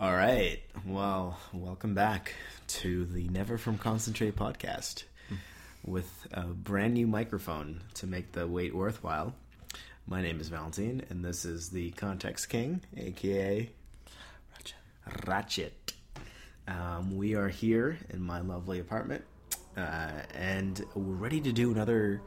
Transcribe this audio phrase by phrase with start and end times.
[0.00, 0.58] All right.
[0.86, 2.34] Well, welcome back
[2.68, 5.04] to the Never From Concentrate podcast
[5.84, 9.34] with a brand new microphone to make the wait worthwhile.
[10.06, 13.68] My name is Valentine, and this is the Context King, aka
[15.26, 15.92] Ratchet.
[16.66, 19.22] Um, we are here in my lovely apartment,
[19.76, 22.22] uh, and we're ready to do another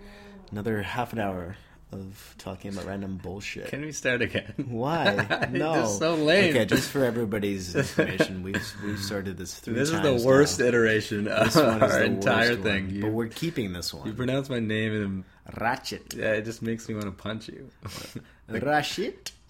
[0.52, 1.58] another half an hour
[1.94, 3.68] of talking about random bullshit.
[3.68, 4.54] Can we start again?
[4.68, 5.48] Why?
[5.52, 6.50] No, This is so lame.
[6.56, 10.66] Okay, just for everybody's information, we've we've started this three This is the worst now.
[10.68, 12.90] iteration of our entire thing.
[12.90, 14.08] You, but we're keeping this one.
[14.08, 15.24] you pronounce my name and
[15.60, 16.14] Ratchet.
[16.18, 17.70] yeah, it just makes me want to punch you.
[18.50, 19.32] Ratchet.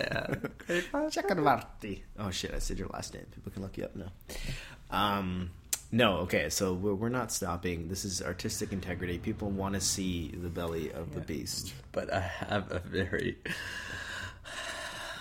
[0.00, 0.34] yeah.
[0.68, 2.02] Chakravarti.
[2.18, 2.54] Oh shit!
[2.54, 3.26] I said your last name.
[3.34, 4.10] People can look you up now.
[4.90, 5.50] Um,
[5.90, 6.50] no, okay.
[6.50, 7.88] So we're we're not stopping.
[7.88, 9.18] This is artistic integrity.
[9.18, 11.72] People want to see the belly of the beast.
[11.92, 13.38] But I have a very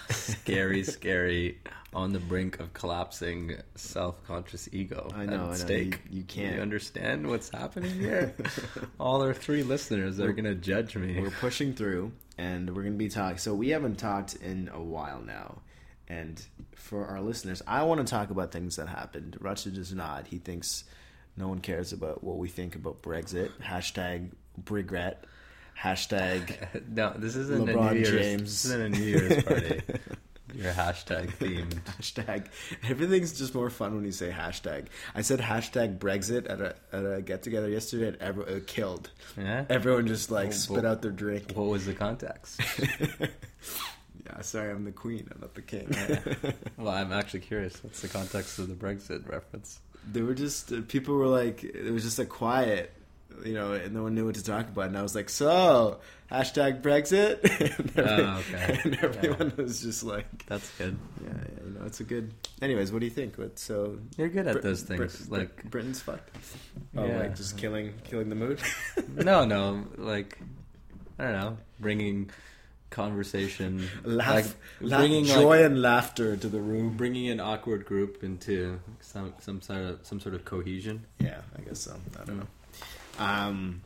[0.10, 1.60] scary, scary,
[1.94, 5.10] on the brink of collapsing self-conscious ego.
[5.16, 5.68] I know, I know.
[5.76, 6.56] You- you can't.
[6.56, 8.36] You understand what's happening here?
[9.00, 11.20] All our three listeners are gonna judge me.
[11.20, 13.38] We're pushing through, and we're going to be talking.
[13.38, 15.60] So we haven't talked in a while now,
[16.08, 16.44] and
[16.76, 19.38] for our listeners, I want to talk about things that happened.
[19.40, 20.28] Ratchet does not.
[20.28, 20.84] He thinks
[21.36, 23.52] no one cares about what we think about Brexit.
[23.62, 24.32] Hashtag
[24.70, 25.26] regret.
[25.80, 28.10] Hashtag No, this isn't a LeBron New Year's.
[28.10, 28.42] James.
[28.44, 29.82] This isn't a New Year's party.
[30.56, 31.74] Your hashtag themed.
[32.00, 32.48] hashtag.
[32.90, 34.86] Everything's just more fun when you say hashtag.
[35.14, 38.66] I said hashtag Brexit at a at a get together yesterday, and everyone it uh,
[38.66, 39.12] killed.
[39.38, 39.66] Yeah.
[39.70, 41.52] Everyone just like Oh, spit bo- out their drink.
[41.54, 42.62] What was the context?
[44.38, 45.28] Yeah, sorry, I'm the queen.
[45.34, 45.94] I'm not the king.
[46.78, 47.84] well, I'm actually curious.
[47.84, 49.80] What's the context of the Brexit reference?
[50.10, 52.94] they were just uh, people were like it was just a quiet
[53.44, 56.00] you know and no one knew what to talk about and i was like so
[56.32, 58.80] hashtag brexit and, every- Oh, okay.
[58.86, 60.98] and everyone was just like That's good.
[61.22, 64.30] yeah, yeah you know it's a good anyways what do you think what so You're
[64.30, 65.28] good at Brit- those things.
[65.28, 66.30] Brit- like, britain's fucked
[66.96, 67.20] oh Yeah.
[67.20, 68.62] like just killing killing the mood
[69.14, 70.38] no, no, like,
[71.20, 72.30] I don't know, bringing
[72.90, 74.46] conversation, laugh, like
[74.82, 79.34] laugh bringing joy like, and laughter to the room bringing an awkward group into some
[79.40, 81.06] some sort of some sort of cohesion.
[81.20, 81.96] Yeah, I guess so.
[82.20, 82.48] I don't know.
[83.20, 83.82] Um,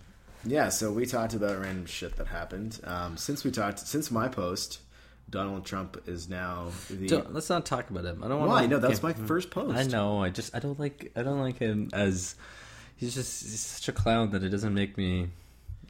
[0.45, 2.79] yeah, so we talked about random shit that happened.
[2.83, 4.79] Um, since we talked, since my post,
[5.29, 7.07] Donald Trump is now the.
[7.07, 8.23] Don't, let's not talk about him.
[8.23, 8.51] I don't want.
[8.51, 8.65] Why?
[8.65, 9.77] No, that's my first post.
[9.77, 10.23] I know.
[10.23, 12.35] I just I don't like I don't like him as
[12.97, 15.29] he's just he's such a clown that it doesn't make me.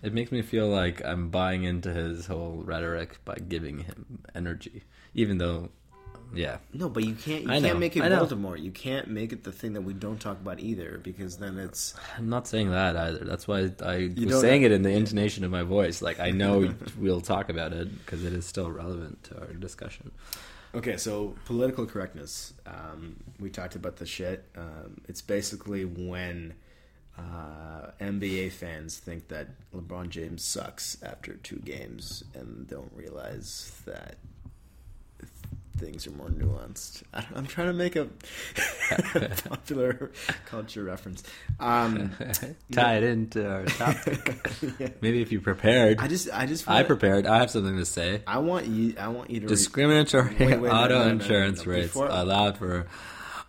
[0.03, 4.83] It makes me feel like I'm buying into his whole rhetoric by giving him energy,
[5.13, 5.69] even though,
[6.33, 7.43] yeah, No, but you can't.
[7.43, 7.99] You I can't know, make it.
[8.09, 8.55] Baltimore.
[8.57, 11.93] You can't make it the thing that we don't talk about either, because then it's.
[12.17, 13.25] I'm not saying that either.
[13.25, 16.01] That's why I was don't- saying it in the intonation of my voice.
[16.01, 20.11] Like I know we'll talk about it because it is still relevant to our discussion.
[20.73, 22.53] Okay, so political correctness.
[22.65, 24.45] Um, we talked about the shit.
[24.55, 26.53] Um, it's basically when
[27.17, 34.15] uh, NBA fans think that LeBron James sucks after two games and don't realize that
[35.77, 37.01] things are more nuanced.
[37.13, 38.07] I, I'm trying to make a
[39.49, 40.11] popular
[40.45, 41.23] culture reference.
[41.59, 42.11] Um,
[42.71, 44.41] Tie it into our topic.
[44.79, 44.89] yeah.
[45.01, 45.99] Maybe if you prepared.
[45.99, 47.25] I just, I just, I prepared.
[47.25, 48.21] I have something to say.
[48.27, 49.45] I want you, I want you to.
[49.47, 52.85] re- Discriminatory Wait, wait, no, auto no, no, no, insurance rates Before- allowed for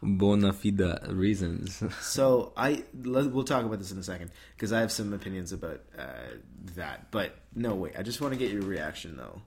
[0.02, 1.82] bona fide reasons.
[2.00, 5.52] So I let, we'll talk about this in a second because I have some opinions
[5.52, 6.36] about uh,
[6.74, 7.10] that.
[7.10, 7.94] But no, wait.
[7.98, 9.42] I just want to get your reaction though.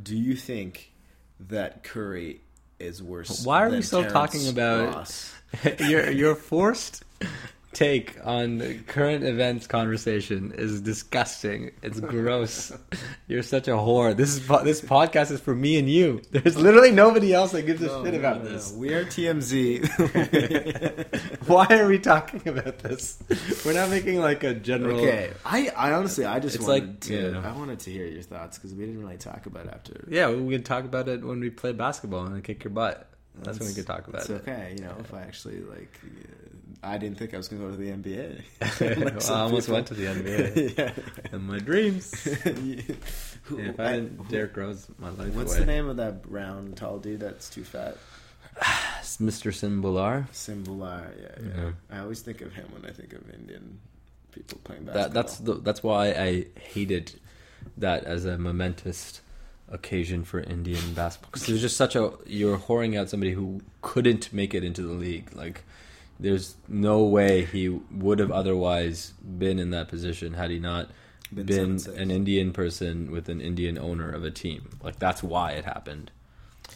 [0.00, 0.92] Do you think
[1.40, 2.40] that Curry
[2.78, 3.44] is worse?
[3.44, 5.34] Why are we still Terrence talking about- Ross?
[5.78, 7.04] your your forced
[7.72, 11.70] take on the current events conversation is disgusting.
[11.82, 12.72] It's gross.
[13.28, 14.16] You're such a whore.
[14.16, 16.22] This is this podcast is for me and you.
[16.30, 18.72] There's literally nobody else that gives a No, shit about no, this.
[18.72, 18.78] no.
[18.78, 19.86] We are TMZ.
[21.46, 23.22] Why are we talking about this?
[23.64, 25.00] We're not making like a general.
[25.00, 25.30] okay.
[25.44, 27.32] I, I honestly, I just It's wanted like, to.
[27.32, 27.48] yeah.
[27.48, 30.04] I wanted to hear your thoughts because we didn't really talk about it after.
[30.08, 33.08] Yeah, we could talk about it when we play basketball and kick your butt.
[33.40, 34.42] That's, when we could talk about It's it.
[34.42, 34.96] okay, you know.
[34.98, 35.92] If I actually like,
[36.82, 38.40] I didn't think I was going to go to the NBA.
[39.30, 39.74] Well, I almost people.
[39.74, 40.92] went to the NBA yeah.
[41.32, 42.12] in my dreams.
[43.44, 45.60] Who- if I- I Derrick Rose, my life What's away.
[45.60, 47.96] the name of that brown tall dude that's too fat?
[49.02, 49.52] Mr.
[49.54, 50.28] Sim Bhullar.
[50.32, 51.10] Simbular.
[51.20, 51.70] Yeah, yeah, Yeah.
[51.90, 53.78] I always think of him when I think of Indian
[54.32, 55.04] people playing basketball.
[55.08, 57.18] That that's the, that's why I hated
[57.78, 59.20] that as a momentous
[59.70, 63.60] occasion for Indian basketball because it was just such a you're whoring out somebody who
[63.82, 65.34] couldn't make it into the league.
[65.34, 65.62] Like,
[66.20, 70.90] there's no way he would have otherwise been in that position had he not
[71.32, 74.70] Been been, an Indian person with an Indian owner of a team.
[74.82, 76.10] Like that's why it happened.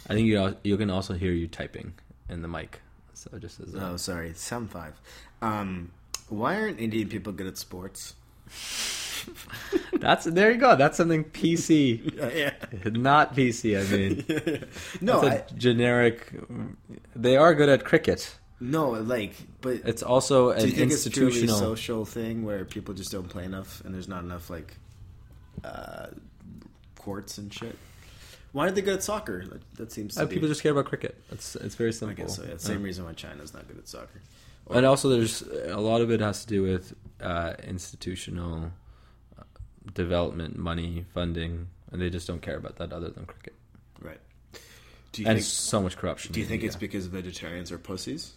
[0.09, 1.95] I think you you can also hear you typing
[2.29, 2.81] in the mic.
[3.15, 5.01] So just as a, Oh, sorry, sound five.
[5.41, 5.91] Um,
[6.29, 8.15] why aren't Indian people good at sports?
[9.93, 10.77] that's there you go.
[10.77, 12.53] That's something PC, yeah.
[12.91, 13.79] not PC.
[13.79, 14.67] I mean,
[15.01, 16.33] no, that's a I, generic.
[17.15, 18.37] They are good at cricket.
[18.63, 21.59] No, like, but It's also an you think it's purely a institutional.
[21.59, 24.75] social thing where people just don't play enough and there's not enough like
[25.65, 26.07] uh,
[26.97, 27.77] courts and shit?
[28.53, 29.45] Why are they good at soccer?
[29.77, 30.35] That seems to Uh, be.
[30.35, 31.17] people just care about cricket.
[31.31, 32.13] It's it's very simple.
[32.13, 32.45] I guess so.
[32.45, 34.21] Yeah, same reason why China's not good at soccer.
[34.67, 38.71] Or- And also, there's a lot of it has to do with uh, institutional
[39.39, 39.43] uh,
[39.95, 43.55] development, money, funding, and they just don't care about that other than cricket.
[44.01, 44.21] right.
[45.13, 45.47] Do you and think?
[45.47, 46.33] so much corruption.
[46.33, 48.33] Do you in think it's because vegetarians are pussies?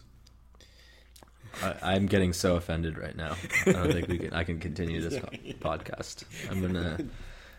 [1.63, 3.35] I, I'm getting so offended right now.
[3.65, 4.33] I don't think we can.
[4.33, 5.15] I can continue this
[5.59, 6.23] podcast.
[6.49, 6.97] I'm gonna.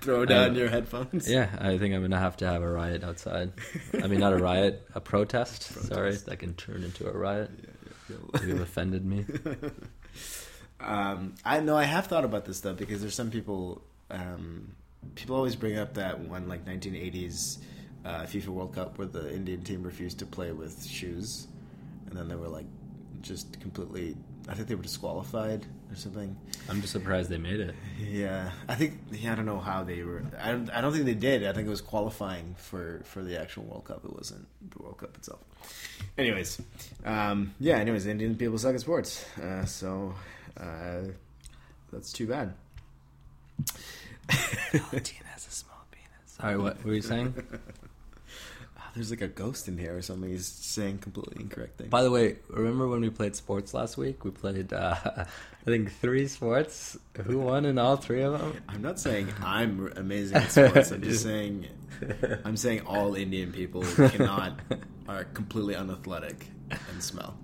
[0.03, 1.29] Throw down Um, your headphones.
[1.29, 3.53] Yeah, I think I'm gonna have to have a riot outside.
[4.03, 5.63] I mean, not a riot, a protest.
[5.87, 7.51] Sorry, that can turn into a riot.
[8.45, 9.25] You've offended me.
[10.79, 13.83] Um, I know I have thought about this though because there's some people.
[14.11, 14.73] Um,
[15.15, 17.59] people always bring up that one like 1980s
[18.05, 21.47] uh, FIFA World Cup where the Indian team refused to play with shoes,
[22.09, 22.67] and then they were like
[23.23, 24.17] just completely.
[24.49, 26.37] I think they were disqualified or something.
[26.69, 27.75] I'm just surprised they made it.
[28.01, 30.23] Yeah, I think yeah, I don't know how they were.
[30.41, 31.45] I don't, I don't think they did.
[31.47, 34.05] I think it was qualifying for for the actual World Cup.
[34.05, 35.41] It wasn't the World Cup itself.
[36.17, 36.61] Anyways,
[37.05, 37.77] um, yeah.
[37.77, 40.15] Anyways, Indian people suck at sports, uh, so
[40.61, 41.03] uh,
[41.93, 42.55] that's too bad.
[45.37, 46.11] has a small penis.
[46.27, 47.35] Sorry, what were you saying?
[48.97, 50.31] There's like a ghost in here or something.
[50.31, 51.91] He's saying completely incorrect things.
[51.91, 54.25] By the way, remember when we played sports last week?
[54.25, 55.27] We played, uh, I
[55.67, 56.97] think, three sports.
[57.25, 58.63] Who won in all three of them?
[58.67, 60.93] I'm not saying I'm amazing at sports.
[60.93, 61.67] I'm just saying
[62.43, 64.61] I'm saying all Indian people cannot
[65.07, 67.37] are completely unathletic and smell.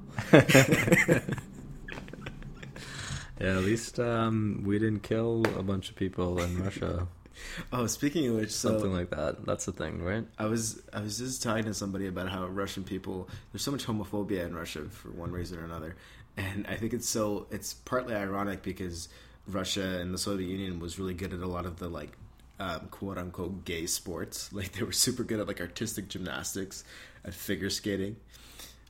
[3.43, 7.09] Yeah, at least um, we didn't kill a bunch of people in Russia.
[7.73, 9.45] Oh, speaking of which, so Something like that.
[9.45, 10.25] That's the thing, right?
[10.39, 13.87] I was I was just talking to somebody about how Russian people there's so much
[13.87, 15.97] homophobia in Russia for one reason or another,
[16.37, 19.09] and I think it's so it's partly ironic because
[19.47, 22.13] Russia and the Soviet Union was really good at a lot of the like
[22.59, 24.51] um, quote unquote gay sports.
[24.63, 26.85] Like they were super good at like artistic gymnastics,
[27.25, 28.17] at figure skating,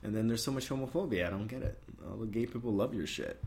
[0.03, 1.27] and then there's so much homophobia.
[1.27, 1.77] I don't get it.
[2.09, 3.43] All the gay people love your shit.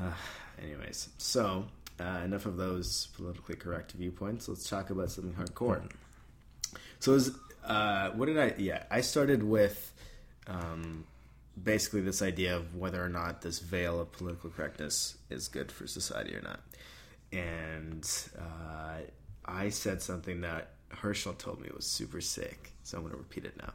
[0.00, 0.12] Uh,
[0.62, 1.66] anyways, so
[2.00, 4.48] uh, enough of those politically correct viewpoints.
[4.48, 5.90] Let's talk about something hardcore.
[7.00, 7.32] So, was,
[7.64, 8.54] uh, what did I?
[8.58, 9.92] Yeah, I started with
[10.46, 11.04] um,
[11.62, 15.86] basically this idea of whether or not this veil of political correctness is good for
[15.86, 16.60] society or not.
[17.32, 18.08] And
[18.38, 19.00] uh,
[19.44, 22.72] I said something that Herschel told me was super sick.
[22.84, 23.72] So I'm going to repeat it now.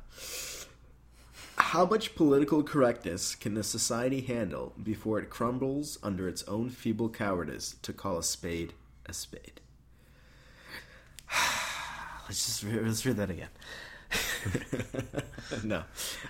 [1.57, 7.09] How much political correctness can a society handle before it crumbles under its own feeble
[7.09, 8.74] cowardice to call a spade
[9.07, 9.59] a spade?
[12.27, 13.50] let's just re- let's read that again.
[15.63, 15.83] no,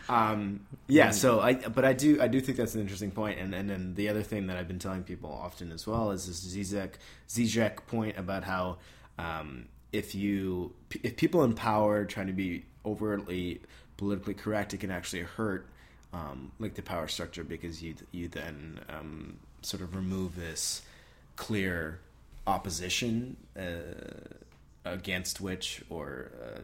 [0.09, 1.11] um, yeah.
[1.11, 3.37] So I, but I do, I do think that's an interesting point.
[3.37, 6.25] And and then the other thing that I've been telling people often as well is
[6.25, 6.93] this Zizek
[7.27, 8.77] Zizek point about how
[9.19, 13.61] um, if you if people in power trying to be overtly
[13.97, 15.65] politically correct, it can actually hurt
[16.13, 20.81] um, like the power structure because you you then um, sort of remove this
[21.35, 21.99] clear
[22.45, 23.61] opposition uh,
[24.85, 26.59] against which or uh,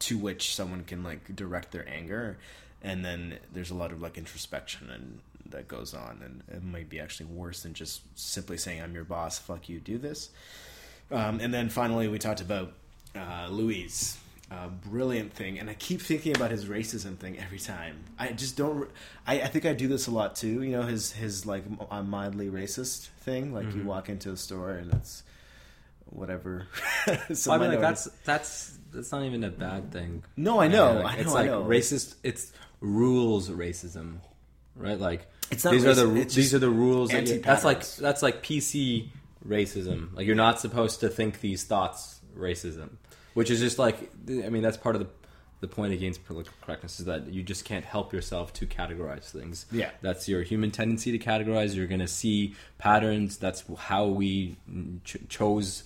[0.00, 2.38] to which someone can like direct their anger.
[2.82, 5.20] And then there's a lot of like introspection and
[5.50, 9.02] that goes on and it might be actually worse than just simply saying i'm your
[9.02, 10.30] boss fuck you do this.
[11.10, 12.72] Um, and then finally we talked about
[13.16, 14.16] uh, Louis's
[14.50, 18.56] uh, brilliant thing and i keep thinking about his racism thing every time i just
[18.56, 18.90] don't
[19.26, 22.02] I, I think i do this a lot too you know his his like uh,
[22.02, 25.22] mildly racist thing like you walk into a store and it's
[26.06, 26.66] whatever
[27.32, 30.24] some I mean, like that's that's that's not even a bad thing.
[30.36, 31.64] No, I know, like, I it's know, I like know.
[31.64, 32.16] racist.
[32.22, 34.16] It's rules racism,
[34.74, 34.98] right?
[34.98, 37.10] Like It's not these are the it's these are the rules.
[37.10, 39.08] That you, that's like that's like PC
[39.46, 40.14] racism.
[40.14, 42.16] Like you're not supposed to think these thoughts.
[42.36, 42.90] Racism,
[43.34, 45.08] which is just like I mean that's part of the
[45.60, 49.66] the point against political correctness is that you just can't help yourself to categorize things.
[49.70, 49.90] Yeah.
[50.00, 51.74] that's your human tendency to categorize.
[51.74, 53.36] You're going to see patterns.
[53.36, 54.56] That's how we
[55.04, 55.84] ch- chose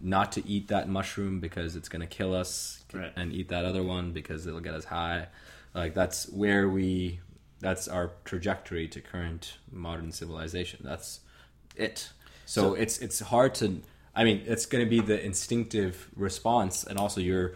[0.00, 3.12] not to eat that mushroom because it's going to kill us Right.
[3.16, 5.26] and eat that other one because it'll get us high
[5.74, 7.18] like that's where we
[7.60, 11.20] that's our trajectory to current modern civilization that's
[11.74, 12.10] it
[12.46, 13.82] so, So- it's it's hard to
[14.14, 17.54] i mean it's going to be the instinctive response and also you're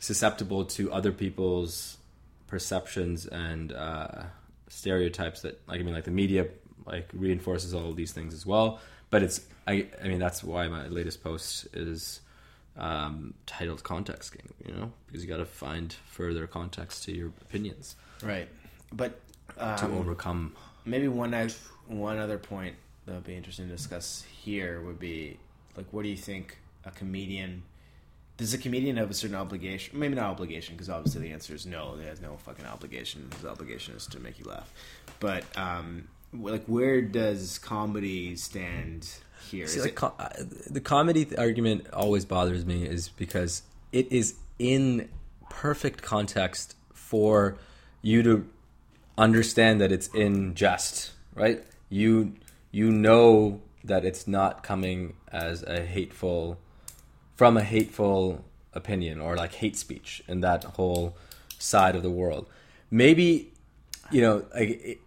[0.00, 1.98] susceptible to other people's
[2.46, 4.22] perceptions and uh,
[4.68, 6.48] stereotypes that like I mean like the media
[6.86, 8.80] like reinforces all of these things as well.
[9.10, 12.20] But it's I I mean that's why my latest post is
[12.76, 17.28] um, titled "Context King." You know, because you got to find further context to your
[17.42, 18.48] opinions Right.
[18.92, 19.20] But
[19.56, 20.56] to um, overcome.
[20.84, 21.32] maybe one
[21.86, 25.38] one other point that would be interesting to discuss here would be
[25.76, 27.62] like, what do you think a comedian?
[28.36, 29.98] Does a comedian have a certain obligation?
[29.98, 31.96] Maybe not obligation, because obviously the answer is no.
[32.00, 33.28] He has no fucking obligation.
[33.36, 34.72] His obligation is to make you laugh.
[35.20, 39.06] But um, like, where does comedy stand
[39.50, 39.66] here?
[39.66, 40.28] See, Is like it- co- uh,
[40.70, 43.62] the comedy argument always bothers me is because
[43.92, 45.08] it is in
[45.50, 47.58] perfect context for
[48.00, 48.46] you to
[49.18, 51.62] understand that it's in jest, right?
[51.90, 52.34] You
[52.70, 56.58] you know that it's not coming as a hateful
[57.36, 58.44] from a hateful
[58.74, 61.16] opinion or like hate speech in that whole
[61.58, 62.46] side of the world.
[62.90, 63.52] Maybe
[64.10, 64.98] you know, like it,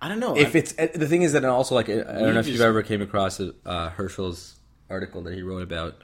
[0.00, 0.36] I don't know.
[0.36, 2.60] if I- it's the thing is that also like I don't know if just- you've
[2.60, 4.56] ever came across uh, Herschel's
[4.90, 5.96] article that he wrote about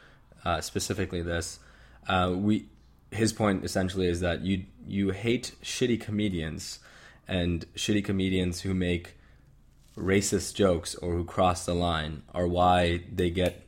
[0.44, 1.58] uh, specifically this.
[2.06, 2.66] Uh, we
[3.10, 6.78] his point essentially is that you you hate shitty comedians
[7.26, 9.14] and shitty comedians who make
[9.98, 13.62] racist jokes or who cross the line are why they get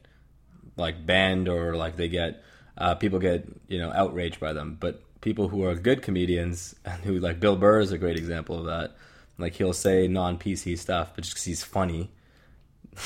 [0.76, 2.42] like banned or like they get
[2.78, 4.76] uh, people get you know outraged by them.
[4.78, 8.58] But people who are good comedians and who like bill burr is a great example
[8.58, 8.96] of that.
[9.38, 12.10] Like he'll say non-pc stuff but just because he's funny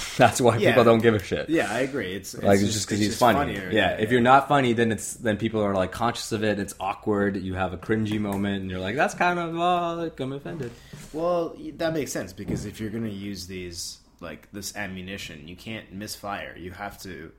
[0.16, 0.70] that's why Yeah.
[0.70, 2.14] people don't give a shit yeah, I agree.
[2.14, 3.54] It's, it's like it's just because he's funny.
[3.54, 3.70] funnier.
[3.72, 3.90] Yeah.
[3.98, 6.58] if you're not funny, then it's then people are like conscious of it.
[6.58, 7.36] It's awkward.
[7.36, 10.70] You have a cringy moment, and you're like, "That's kind of well, like, I'm offended."
[11.12, 15.56] Well, that makes sense because if you're going to use these like this ammunition, you
[15.56, 16.56] can't misfire.
[16.56, 17.32] You have to.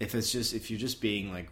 [0.00, 1.50] If it's just if you're just being like,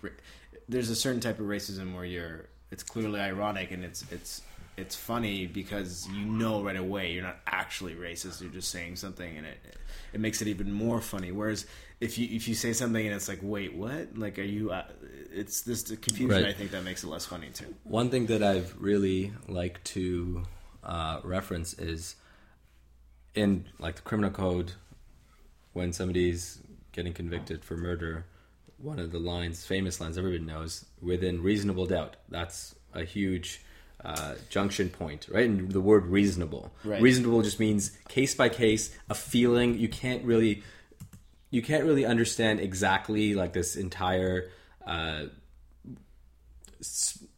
[0.69, 2.47] there's a certain type of racism where you're.
[2.73, 4.43] It's clearly ironic and it's it's
[4.77, 8.41] it's funny because you know right away you're not actually racist.
[8.41, 9.77] You're just saying something and it
[10.12, 11.33] it makes it even more funny.
[11.33, 11.67] Whereas
[12.00, 14.17] if you if you say something and it's like, wait, what?
[14.17, 14.71] Like, are you?
[14.71, 14.85] Uh,
[15.33, 16.43] it's this the confusion.
[16.43, 16.47] Right.
[16.47, 17.75] I think that makes it less funny too.
[17.85, 20.45] One thing that I've really liked to
[20.83, 22.17] uh, reference is
[23.35, 24.73] in like the criminal code
[25.73, 26.61] when somebody's
[26.93, 28.27] getting convicted for murder.
[28.79, 32.17] One of the lines, famous lines, everybody knows, within reasonable doubt.
[32.31, 33.62] That's a huge
[34.04, 35.47] uh, junction point, right?
[35.49, 36.73] And the word reasonable.
[36.85, 37.00] Right.
[37.02, 39.78] Reasonable just means case by case, a feeling.
[39.78, 40.62] You can't really
[41.50, 44.50] you can't really understand exactly like this entire
[44.87, 45.25] uh,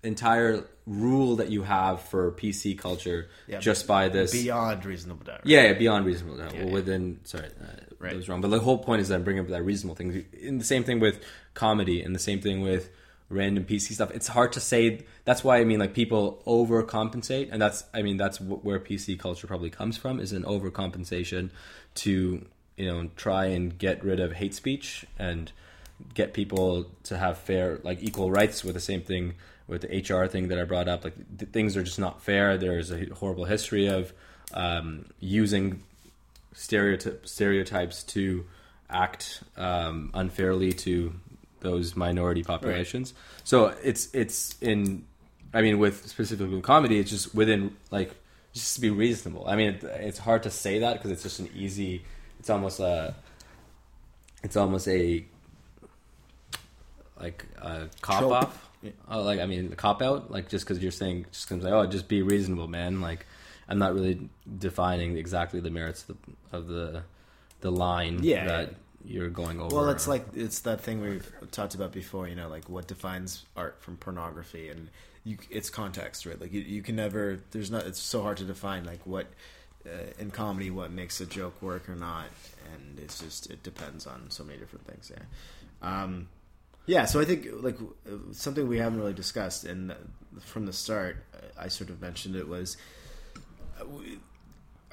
[0.02, 4.33] entire rule that you have for PC culture Yeah, just by this.
[4.33, 5.37] Beyond reasonable doubt.
[5.38, 5.47] right?
[5.47, 6.52] yeah, yeah, beyond reasonable doubt.
[6.54, 6.73] well, yeah.
[6.73, 7.66] within sorry, uh,
[7.99, 8.11] Right.
[8.11, 8.40] that was wrong.
[8.40, 10.25] But the whole point is that I'm bringing up that reasonable thing.
[10.40, 11.21] In the same thing with
[11.54, 12.90] comedy, and the same thing with
[13.33, 14.11] random PC stuff.
[14.12, 15.05] It's hard to say.
[15.25, 19.19] That's why I mean, like people overcompensate, and that's I mean that's wh- where PC
[19.19, 21.51] culture probably comes from is an overcompensation
[21.97, 22.47] to
[22.77, 25.53] you know try and get rid of hate speech and
[26.15, 29.35] get people to have fair like equal rights with the same thing
[29.69, 32.59] with the HR thing that I brought up like th- things are just not fair
[32.59, 34.12] there's a horrible history of
[34.55, 35.83] um, using
[36.55, 38.45] stereotype stereotypes to
[38.91, 41.15] act um, unfairly to
[41.62, 43.14] those minority populations
[43.45, 45.04] so it's it's in
[45.54, 48.14] I mean with specifically with comedy it's just within like
[48.52, 51.38] just to be reasonable I mean it, it's hard to say that because it's just
[51.40, 52.04] an easy
[52.38, 53.14] it's almost a
[54.42, 55.25] it's almost a
[57.21, 58.33] like a cop Trope.
[58.33, 58.69] off.
[58.83, 58.90] Yeah.
[59.11, 60.31] Uh, like I mean, a cop out.
[60.31, 63.00] Like just because you're saying, just because like, oh, just be reasonable, man.
[63.00, 63.26] Like
[63.69, 64.28] I'm not really
[64.59, 67.02] defining exactly the merits of the of the,
[67.61, 68.47] the line Yeah.
[68.47, 69.75] that you're going over.
[69.75, 72.28] Well, it's like it's that thing we've talked about before.
[72.28, 74.88] You know, like what defines art from pornography, and
[75.25, 76.40] you, it's context, right?
[76.40, 77.40] Like you, you can never.
[77.50, 77.87] There's not.
[77.87, 79.26] It's so hard to define like what
[79.87, 82.26] uh, in comedy what makes a joke work or not,
[82.75, 85.11] and it's just it depends on so many different things.
[85.12, 85.23] Yeah,
[86.02, 86.28] um,
[86.87, 87.04] yeah.
[87.04, 89.94] So I think like uh, something we haven't really discussed, and
[90.40, 91.25] from the start,
[91.59, 92.76] I sort of mentioned it was.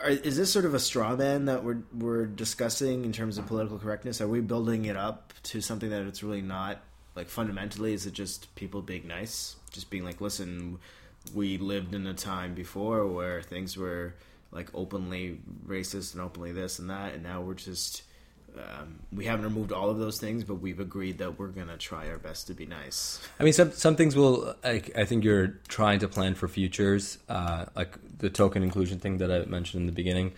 [0.03, 3.47] Are, is this sort of a straw man that we're we're discussing in terms of
[3.47, 4.21] political correctness?
[4.21, 6.81] Are we building it up to something that it's really not?
[7.15, 10.79] Like fundamentally, is it just people being nice, just being like, listen,
[11.33, 14.15] we lived in a time before where things were
[14.51, 18.03] like openly racist and openly this and that, and now we're just
[18.57, 22.09] um, we haven't removed all of those things, but we've agreed that we're gonna try
[22.09, 23.19] our best to be nice.
[23.39, 24.55] I mean, some some things will.
[24.63, 29.17] I, I think you're trying to plan for futures, uh, like the token inclusion thing
[29.19, 30.33] that I mentioned in the beginning.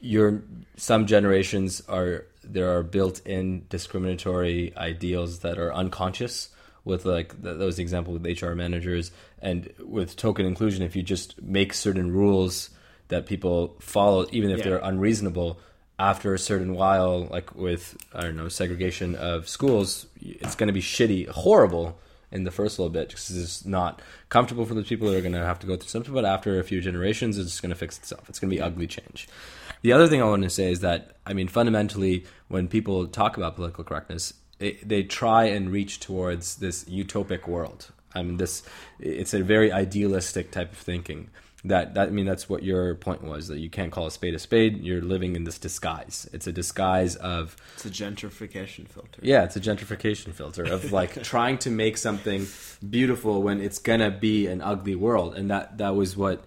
[0.00, 0.42] Your
[0.76, 6.50] some generations are there are built-in discriminatory ideals that are unconscious,
[6.84, 10.82] with like th- those example with HR managers and with token inclusion.
[10.82, 12.70] If you just make certain rules
[13.08, 14.64] that people follow, even if Yeah.
[14.64, 15.58] they're unreasonable,
[15.98, 20.72] after a certain while, like with I don't know segregation of schools, it's going to
[20.72, 21.98] be shitty, horrible
[22.32, 25.32] in the first little bit because it's not comfortable for the people that are going
[25.32, 26.12] to have to go through something.
[26.12, 28.28] But after a few generations, it's going to fix itself.
[28.28, 29.28] It's going to be ugly change.
[29.82, 33.36] The other thing I want to say is that I mean, fundamentally, when people talk
[33.36, 37.90] about political correctness, it, they try and reach towards this utopic world.
[38.14, 38.62] I mean, this
[38.98, 41.30] it's a very idealistic type of thinking.
[41.68, 44.34] That that I mean, that's what your point was that you can't call a spade
[44.34, 44.82] a spade.
[44.82, 46.28] You're living in this disguise.
[46.32, 49.20] It's a disguise of It's a gentrification filter.
[49.22, 52.46] yeah, it's a gentrification filter of like trying to make something
[52.88, 56.44] beautiful when it's gonna be an ugly world, and that that was what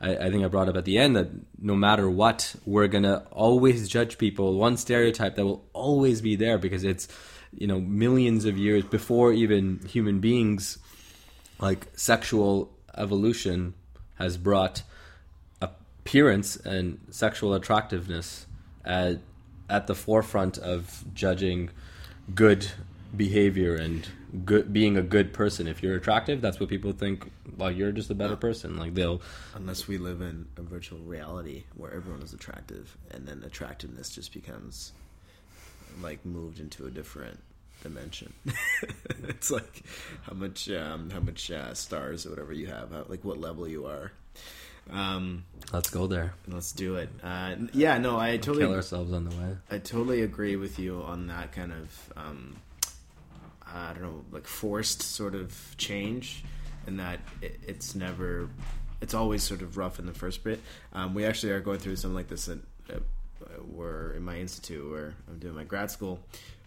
[0.00, 1.16] I, I think I brought up at the end.
[1.16, 4.54] That no matter what, we're gonna always judge people.
[4.58, 7.08] One stereotype that will always be there because it's
[7.56, 10.78] you know millions of years before even human beings,
[11.60, 13.74] like sexual evolution
[14.22, 14.82] has brought
[15.60, 18.46] appearance and sexual attractiveness
[18.84, 19.18] at
[19.68, 21.70] at the forefront of judging
[22.34, 22.66] good
[23.16, 24.08] behavior and
[24.44, 25.66] good being a good person.
[25.66, 27.30] If you're attractive, that's what people think.
[27.56, 28.76] Like you're just a better person.
[28.76, 29.22] Like they'll
[29.54, 34.32] Unless we live in a virtual reality where everyone is attractive, and then attractiveness just
[34.32, 34.92] becomes
[36.02, 37.40] like moved into a different
[37.82, 38.32] dimension.
[39.28, 39.82] it's like
[40.22, 43.68] how much um, how much uh, stars or whatever you have, how, like what level
[43.68, 44.12] you are.
[44.90, 46.34] Um, let's go there.
[46.48, 47.08] let's do it.
[47.22, 49.56] Uh, yeah, no, I totally Kill ourselves on the way.
[49.70, 52.56] I totally agree with you on that kind of um,
[53.74, 56.44] I don't know, like forced sort of change,
[56.86, 58.48] and that it, it's never,
[59.00, 60.60] it's always sort of rough in the first bit.
[60.92, 62.58] Um, we actually are going through something like this at,
[62.92, 62.98] uh,
[63.66, 66.20] we're in my institute where I'm doing my grad school.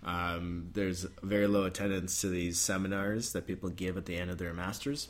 [0.05, 4.37] Um, there's very low attendance to these seminars that people give at the end of
[4.37, 5.09] their masters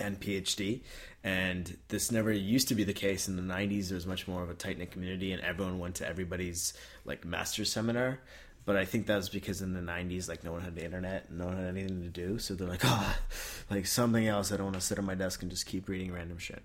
[0.00, 0.80] and PhD.
[1.24, 3.88] And this never used to be the case in the 90s.
[3.88, 6.72] There was much more of a tight knit community, and everyone went to everybody's
[7.04, 8.20] like master's seminar.
[8.64, 11.32] But I think that was because in the 90s, like no one had the internet,
[11.32, 12.38] no one had anything to do.
[12.38, 13.16] So they're like, oh,
[13.70, 14.52] like something else.
[14.52, 16.64] I don't want to sit on my desk and just keep reading random shit.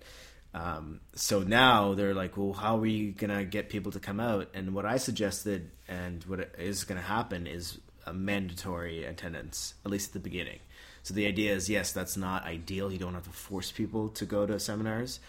[0.54, 4.48] Um, so now they're like, well, how are we gonna get people to come out?
[4.54, 10.08] And what I suggested, and what is gonna happen, is a mandatory attendance, at least
[10.08, 10.58] at the beginning.
[11.02, 12.92] So the idea is, yes, that's not ideal.
[12.92, 15.20] You don't have to force people to go to seminars,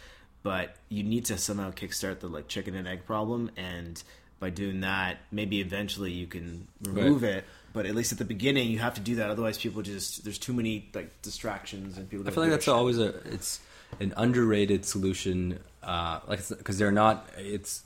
[0.44, 3.50] but you need to somehow kickstart the like chicken and egg problem.
[3.56, 4.02] And
[4.40, 7.46] by doing that, maybe eventually you can remove it.
[7.74, 9.30] But at least at the beginning, you have to do that.
[9.30, 12.28] Otherwise, people just there's too many like distractions and people.
[12.28, 12.74] I feel like that's shit.
[12.74, 13.60] always a it's
[14.00, 15.60] an underrated solution.
[15.82, 17.28] Uh, like because they're not.
[17.38, 17.84] It's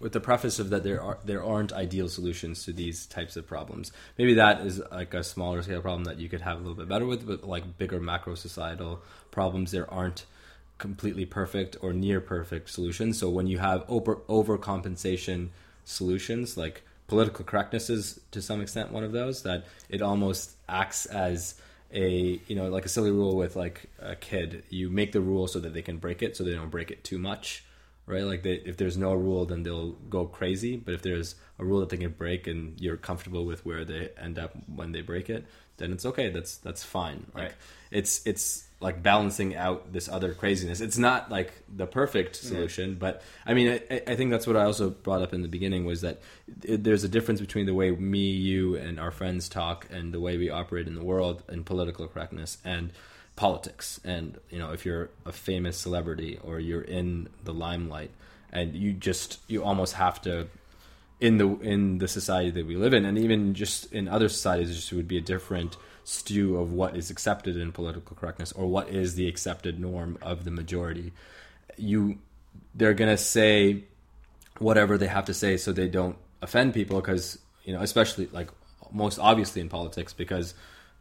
[0.00, 3.46] with the preface of that there are there aren't ideal solutions to these types of
[3.46, 3.92] problems.
[4.18, 6.88] Maybe that is like a smaller scale problem that you could have a little bit
[6.88, 9.00] better with, but like bigger macro societal
[9.30, 10.24] problems, there aren't
[10.78, 13.18] completely perfect or near perfect solutions.
[13.18, 15.48] So when you have over overcompensation
[15.84, 21.06] solutions, like political correctness is to some extent one of those that it almost acts
[21.06, 21.54] as
[21.92, 24.62] a you know like a silly rule with like a kid.
[24.70, 27.02] You make the rule so that they can break it so they don't break it
[27.04, 27.64] too much
[28.06, 28.24] right?
[28.24, 30.76] Like they, if there's no rule then they'll go crazy.
[30.76, 34.10] But if there's a rule that they can break and you're comfortable with where they
[34.26, 35.44] end up when they break it
[35.78, 36.28] then it's okay.
[36.30, 37.26] That's that's fine.
[37.34, 37.52] Like Right.
[37.90, 40.80] it's it's like balancing out this other craziness.
[40.80, 44.64] It's not like the perfect solution but i mean I, I think that's what i
[44.64, 46.20] also brought up in the beginning was that
[46.62, 50.20] it, there's a difference between the way me you and our friends talk and the
[50.20, 52.92] way we operate in the world in political correctness and
[53.36, 54.00] politics.
[54.04, 58.10] And you know if you're a famous celebrity or you're in the limelight
[58.52, 60.48] and you just you almost have to
[61.20, 64.70] in the in the society that we live in, and even just in other societies,
[64.70, 68.66] it just would be a different stew of what is accepted in political correctness or
[68.66, 71.12] what is the accepted norm of the majority.
[71.76, 72.18] You,
[72.74, 73.84] they're gonna say
[74.58, 78.48] whatever they have to say so they don't offend people, because you know, especially like
[78.92, 80.54] most obviously in politics, because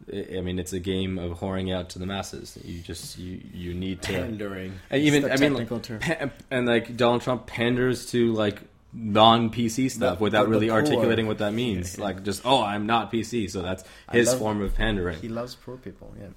[0.08, 2.58] I mean, it's a game of whoring out to the masses.
[2.64, 4.74] You just you you need to pandering.
[4.90, 6.00] and even I mean, like, term.
[6.00, 8.62] pa- and like Donald Trump panders to like
[8.94, 10.78] non PC stuff The- without the really poor.
[10.78, 11.94] articulating what that means.
[11.96, 12.06] Yeah, yeah.
[12.06, 15.20] Like just oh, I'm not PC, so that's his love- form of pandering.
[15.22, 16.14] He loves poor people.
[16.20, 16.28] Yeah.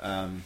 [0.00, 0.42] Um,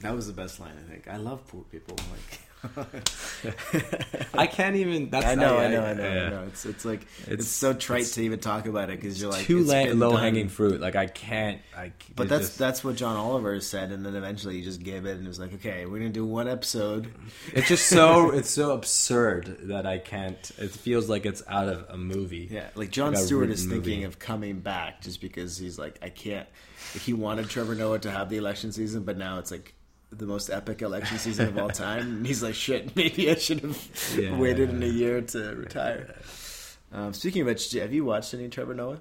[0.00, 0.72] that was the best line.
[0.78, 1.08] I think.
[1.08, 1.96] I love poor people.
[2.10, 2.40] Like
[4.34, 5.10] I can't even.
[5.10, 6.26] That's I know, I, I know, I know, yeah.
[6.26, 6.42] I know.
[6.48, 9.44] It's it's like it's, It's- so trite to even talk about it because you're like
[9.44, 10.20] Too it's la- low done.
[10.22, 10.80] hanging fruit.
[10.80, 11.60] Like I can't.
[11.76, 11.92] I.
[12.16, 15.16] But that's just- that's what John Oliver said, and then eventually he just gave it
[15.18, 17.12] and was like, "Okay, we're gonna do one episode."
[17.52, 20.38] It's just so it's so absurd that I can't.
[20.58, 22.48] It feels like it's out of a movie.
[22.50, 24.04] Yeah, like Jon Like Stewart is written thinking movie.
[24.04, 26.48] of coming back just because he's like, I can't.
[27.04, 29.74] He wanted Trevor Noah to have the election season, but now it's like
[30.10, 32.00] the most epic election season of all time.
[32.18, 34.36] And he's like, shit, maybe I should have Yeah.
[34.36, 36.14] waited in a year to retire.
[36.92, 39.00] Um, speaking of which, have you watched any Trevor Noah?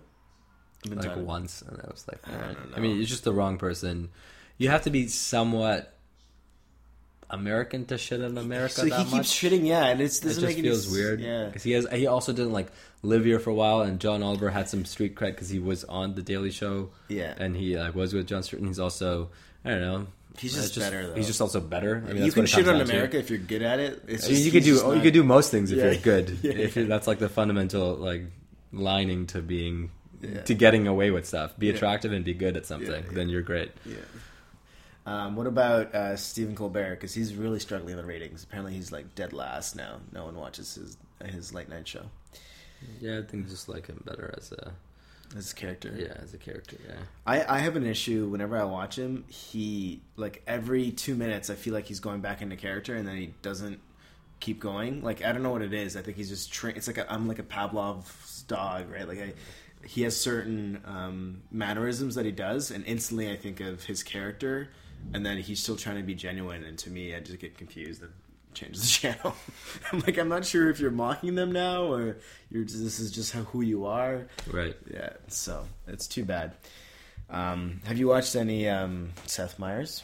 [0.89, 4.09] Like once, and I was like, I I mean, you're just the wrong person.
[4.57, 5.93] You have to be somewhat
[7.29, 8.73] American to shit in America.
[8.75, 9.25] So he keeps much.
[9.27, 11.19] shitting, yeah, and it's It just make any feels s- weird.
[11.19, 11.87] Yeah, because he has.
[11.91, 12.67] He also didn't like
[13.01, 15.83] live here for a while, and John Oliver had some street cred because he was
[15.85, 16.91] on the Daily Show.
[17.09, 17.33] Yeah.
[17.37, 19.29] and he like was with Jon Stewart, and he's also
[19.65, 20.07] I don't know.
[20.39, 21.15] He's uh, just better, though.
[21.15, 22.03] He's just also better.
[22.07, 22.91] I mean, you can shit on down to.
[22.93, 24.03] America if you're good at it.
[24.07, 25.85] It's I mean, just, you could do just you could do most things if Yeah.
[25.91, 26.37] you're good.
[26.43, 26.51] Yeah.
[26.53, 28.23] If you're, that's like the fundamental like
[28.71, 29.89] lining to being
[30.21, 30.41] Yeah.
[30.43, 31.57] to getting away with stuff.
[31.57, 33.05] Be attractive and be good at something.
[33.11, 33.71] Then you're great.
[33.85, 33.95] Yeah.
[35.05, 36.95] Um, what about uh, Stephen Colbert?
[36.95, 38.43] Because he's really struggling with the ratings.
[38.43, 39.99] Apparently, he's like dead last now.
[40.11, 40.97] No one watches his
[41.31, 42.03] his late night show.
[42.99, 44.73] Yeah, I think just like him better as a
[45.35, 45.93] His character.
[45.97, 46.77] yeah as a character.
[46.87, 46.95] Yeah.
[47.25, 49.25] I, I have an issue whenever I watch him.
[49.27, 53.17] He like every two minutes, I feel like he's going back into character, and then
[53.17, 53.79] he doesn't
[54.39, 55.03] keep going.
[55.03, 55.97] Like I don't know what it is.
[55.97, 59.07] I think he's just tra- it's like a, I'm like a Pavlov's dog, right?
[59.07, 59.33] Like I,
[59.85, 64.69] he has certain um, mannerisms that he does, and instantly I think of his character,
[65.13, 68.01] and then he's still trying to be genuine, and to me, I just get confused
[68.01, 68.11] and
[68.57, 69.35] change the channel.
[69.91, 72.17] I'm like, I'm not sure if you're mocking them now or
[72.49, 74.27] you're just, this is just how, who you are.
[74.51, 74.75] Right.
[74.91, 76.53] Yeah, so it's too bad.
[77.29, 80.03] Um, have you watched any um, Seth Meyers?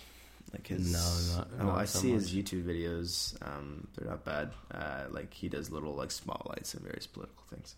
[0.52, 2.32] Like his No, not- oh, not I so see his.
[2.34, 3.36] YouTube videos.
[3.42, 4.52] Um, they're not bad.
[4.72, 7.76] Uh, like he does little like spotlights and various political things.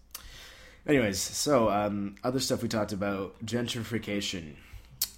[0.87, 4.55] Anyways, so um, other stuff we talked about gentrification.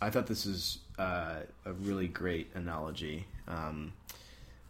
[0.02, 3.92] I thought this was uh, a really great analogy um,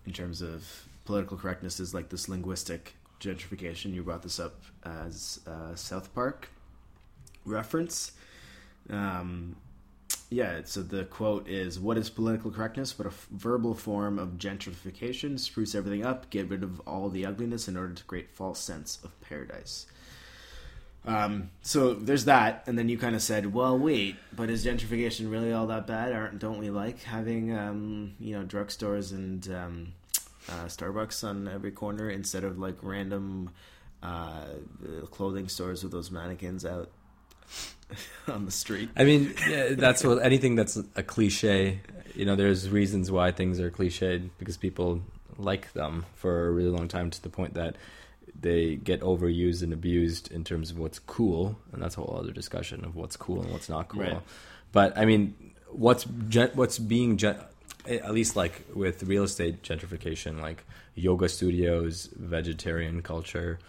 [0.08, 1.80] in terms of political correctness.
[1.80, 3.94] Is like this linguistic gentrification.
[3.94, 6.50] You brought this up as uh, South Park
[7.46, 8.14] reference.
[8.90, 9.58] Um,
[10.30, 14.38] yeah, so the quote is What is political correctness but a f- verbal form of
[14.38, 15.40] gentrification?
[15.40, 19.00] Spruce everything up, get rid of all the ugliness in order to create false sense
[19.04, 19.86] of paradise.
[21.08, 25.32] Um, so there's that, and then you kind of said, "Well, wait, but is gentrification
[25.32, 26.12] really all that bad?
[26.12, 29.94] Aren't don't we like having um, you know drugstores and um,
[30.50, 33.52] uh, Starbucks on every corner instead of like random
[34.04, 34.48] uh,
[35.10, 36.92] clothing stores with those mannequins out
[38.28, 41.80] on the street?" I mean, yeah, that's what anything that's a cliche.
[42.16, 45.02] You know, there's reasons why things are cliched because people
[45.38, 47.78] like them for a really long time to the point that
[48.42, 52.32] they get overused and abused in terms of what's cool, and that's a whole other
[52.32, 54.02] discussion of what's cool and what's not cool.
[54.02, 54.20] Right.
[54.72, 55.34] But I mean,
[55.72, 57.40] what's gen- what's being gen-
[57.88, 60.64] at least like with real estate gentrification, like
[60.96, 63.60] yoga studios, vegetarian culture,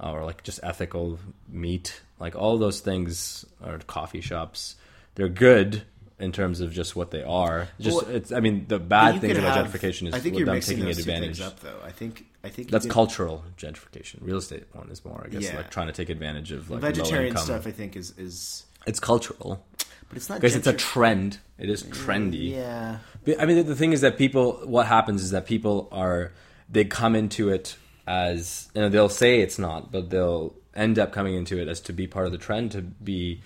[0.00, 4.76] uh, or like just ethical meat, like all those things are coffee shops.
[5.14, 5.82] They're good
[6.18, 7.68] in terms of just what they are.
[7.80, 8.32] Just Well, it's.
[8.32, 10.86] I mean, the bad you things about have- gentrification is I think you're mixing taking
[10.86, 11.38] those two advantage.
[11.38, 11.78] things up, though.
[11.84, 14.16] I think I think That's cultural gentrification.
[14.20, 15.56] Real estate one is more, I guess, Yeah.
[15.56, 17.66] like trying to take advantage of like vegetarian stuff.
[17.66, 19.64] I think is is, It's cultural
[20.08, 21.38] but it's not because it's a trend.
[21.58, 22.50] It is trendy.
[22.50, 24.60] Mm, yeah, But, I mean, the thing is that people.
[24.64, 26.32] What happens is that people are
[26.68, 31.12] they come into it as you know they'll say it's not, but they'll end up
[31.12, 33.42] coming into it as to be part of the trend to be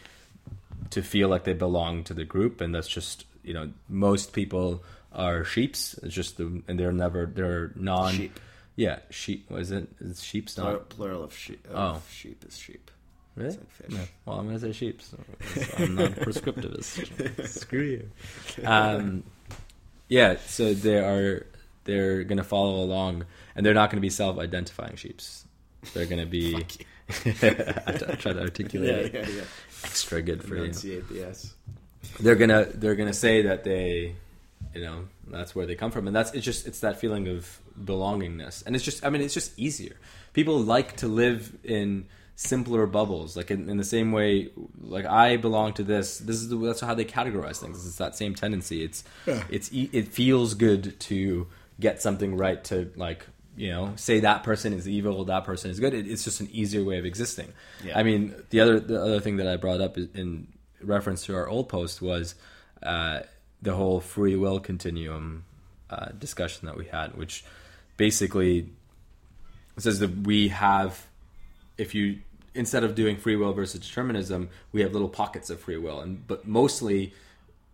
[0.91, 4.85] to feel like they belong to the group, and that's just you know most people
[5.13, 5.99] are sheeps.
[6.03, 8.39] It's just the and they're never they're non Sheep.
[8.77, 9.51] Yeah, sheep.
[9.51, 9.89] Was it?
[10.01, 11.67] Is sheep's plural, not plural of sheep.
[11.73, 12.01] Oh.
[12.11, 12.91] Sheep is sheep.
[13.35, 13.51] really?
[13.51, 13.87] It's like fish.
[13.91, 14.05] Yeah.
[14.25, 15.03] Well, I'm gonna say sheep.
[15.03, 15.19] So
[15.79, 17.49] I'm not prescriptivist.
[17.49, 18.67] Screw you.
[18.67, 19.25] Um,
[20.09, 20.37] yeah.
[20.47, 21.47] So they are
[21.85, 25.45] they're gonna follow along, and they're not gonna be self-identifying sheeps.
[25.95, 26.55] They're gonna be.
[27.27, 27.33] I
[28.19, 29.43] try to articulate Yeah, it yeah, yeah.
[29.85, 30.63] extra good for you.
[30.63, 31.53] Enunciate the S.
[32.21, 34.17] They're gonna they're gonna say that they,
[34.75, 37.59] you know, that's where they come from, and that's it's just it's that feeling of
[37.79, 39.97] belongingness, and it's just I mean it's just easier.
[40.33, 45.37] People like to live in simpler bubbles, like in, in the same way, like I
[45.37, 46.19] belong to this.
[46.19, 47.87] This is the, that's how they categorize things.
[47.87, 48.85] It's that same tendency.
[48.85, 51.47] It's it's e- it feels good to
[51.81, 55.81] get something right to like you know say that person is evil, that person is
[55.81, 55.95] good.
[55.95, 57.53] It, it's just an easier way of existing.
[57.85, 57.99] Yeah.
[57.99, 60.49] I mean, the other the other thing that I brought up in
[60.83, 62.35] reference to our old post was
[62.83, 63.21] uh,
[63.61, 65.45] the whole free will continuum
[65.91, 67.45] uh, discussion that we had, which
[67.97, 68.69] basically
[69.77, 71.07] it says that we have
[71.79, 72.19] if you
[72.55, 76.27] instead of doing free will versus determinism, we have little pockets of free will, and
[76.27, 77.15] but mostly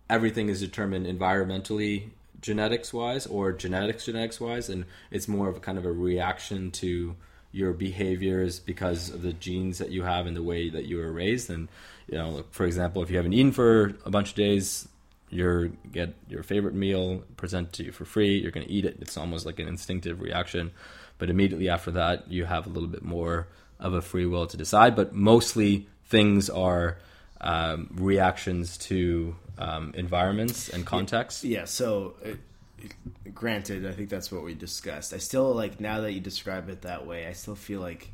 [0.09, 5.61] everything is determined environmentally genetics wise or genetics genetics wise and it's more of a
[5.61, 7.16] kind of a reaction to
[7.50, 11.11] your behaviors because of the genes that you have and the way that you were
[11.11, 11.50] raised.
[11.50, 11.68] And
[12.09, 14.88] you know for example if you haven't eaten for a bunch of days
[15.31, 18.97] you get your favorite meal presented to you for free you're going to eat it
[19.01, 20.71] it's almost like an instinctive reaction
[21.19, 24.57] but immediately after that you have a little bit more of a free will to
[24.57, 26.99] decide but mostly things are
[27.41, 31.45] um, reactions to um, environments and contexts.
[31.45, 31.64] Yeah.
[31.64, 32.88] So, uh,
[33.35, 35.12] granted, I think that's what we discussed.
[35.12, 37.27] I still like now that you describe it that way.
[37.27, 38.11] I still feel like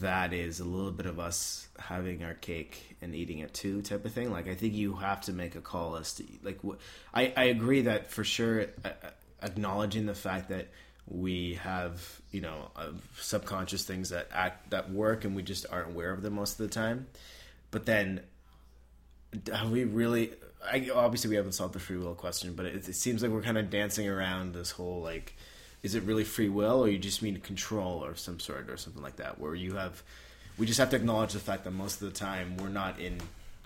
[0.00, 4.04] that is a little bit of us having our cake and eating it too, type
[4.04, 4.30] of thing.
[4.30, 6.60] Like I think you have to make a call as to like
[7.12, 8.66] I I agree that for sure.
[8.84, 8.90] Uh,
[9.42, 10.68] acknowledging the fact that
[11.06, 15.88] we have you know uh, subconscious things that act that work and we just aren't
[15.88, 17.06] aware of them most of the time
[17.70, 18.20] but then
[19.54, 20.30] are we really
[20.64, 23.42] I, obviously we haven't solved the free will question, but it, it seems like we're
[23.42, 25.36] kind of dancing around this whole like,
[25.82, 29.02] is it really free will, or you just mean control or some sort or something
[29.02, 30.02] like that, where you have,
[30.58, 33.18] we just have to acknowledge the fact that most of the time we're not in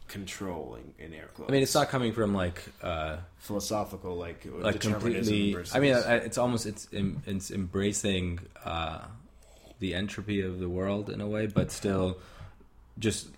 [0.07, 1.51] control in, in air quotes.
[1.51, 5.55] I mean, it's not coming from like uh, philosophical, like like completely.
[5.55, 5.75] Versus...
[5.75, 9.01] I mean, it's almost it's it's embracing uh,
[9.81, 12.19] the entropy of the world in a way, but still
[12.99, 13.29] just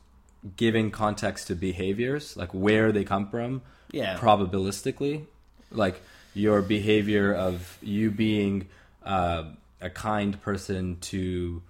[0.56, 3.62] giving context to behaviors, like where they come from,
[3.92, 5.24] yeah, probabilistically,
[5.70, 6.02] like
[6.36, 8.68] your behavior of you being
[9.04, 9.44] uh,
[9.80, 11.62] a kind person to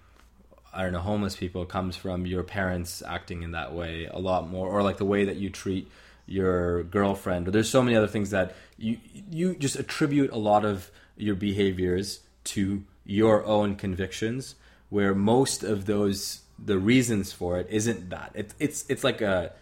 [0.75, 4.51] I don't know homeless people comes from your parents acting in that way a lot
[4.51, 5.91] more, or like the way that you treat
[6.27, 7.49] your girlfriend.
[7.49, 8.99] Or there's so many other things that you
[9.31, 14.57] you just attribute a lot of your behaviors to your own convictions,
[14.91, 18.33] where most of those the reasons for it isn't that.
[18.35, 19.53] It's it's it's like a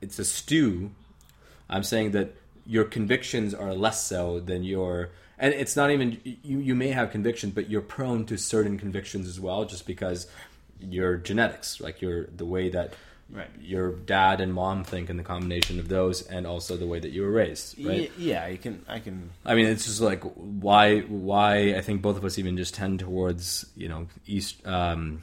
[0.00, 0.90] it's a stew.
[1.70, 2.34] I'm saying that
[2.66, 7.10] your convictions are less so than your and it's not even you you may have
[7.10, 10.26] convictions but you're prone to certain convictions as well just because
[10.80, 12.94] your genetics like your the way that
[13.30, 13.48] right.
[13.60, 17.10] your dad and mom think and the combination of those and also the way that
[17.10, 21.00] you were raised right yeah you can i can i mean it's just like why
[21.00, 25.22] why i think both of us even just tend towards you know east um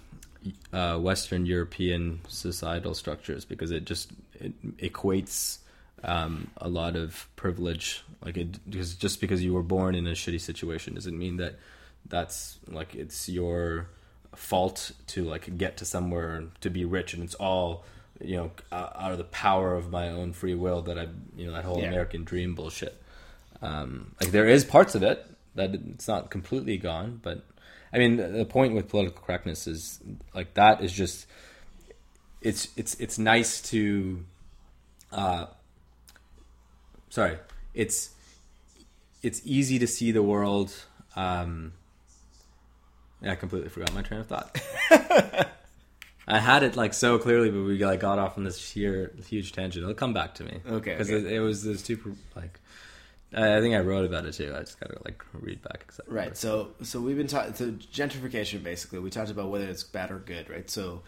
[0.73, 5.59] uh, Western European societal structures because it just it equates
[6.03, 8.03] um, a lot of privilege.
[8.23, 11.55] Like it because just because you were born in a shitty situation doesn't mean that
[12.07, 13.89] that's like it's your
[14.35, 17.85] fault to like get to somewhere to be rich and it's all
[18.19, 21.53] you know out of the power of my own free will that I you know
[21.53, 21.87] that whole yeah.
[21.87, 23.01] American dream bullshit.
[23.61, 27.45] Um, like there is parts of it that it's not completely gone, but
[27.93, 29.99] I mean, the point with political correctness is
[30.33, 31.27] like that is just
[32.41, 34.25] it's it's it's nice to
[35.11, 35.45] uh
[37.13, 37.37] sorry
[37.75, 38.09] it's
[39.21, 40.73] it's easy to see the world
[41.15, 41.71] um
[43.21, 44.59] i completely forgot my train of thought
[46.27, 49.51] i had it like so clearly but we like got off on this sheer huge
[49.51, 51.23] tangent it'll come back to me okay because okay.
[51.23, 52.59] it, it, was this super like
[53.35, 54.53] I think I wrote about it too.
[54.55, 55.85] I just gotta like read back.
[55.87, 56.13] Exactly.
[56.13, 56.37] Right.
[56.37, 57.55] So so we've been talking.
[57.55, 60.69] So gentrification, basically, we talked about whether it's bad or good, right?
[60.69, 61.01] So,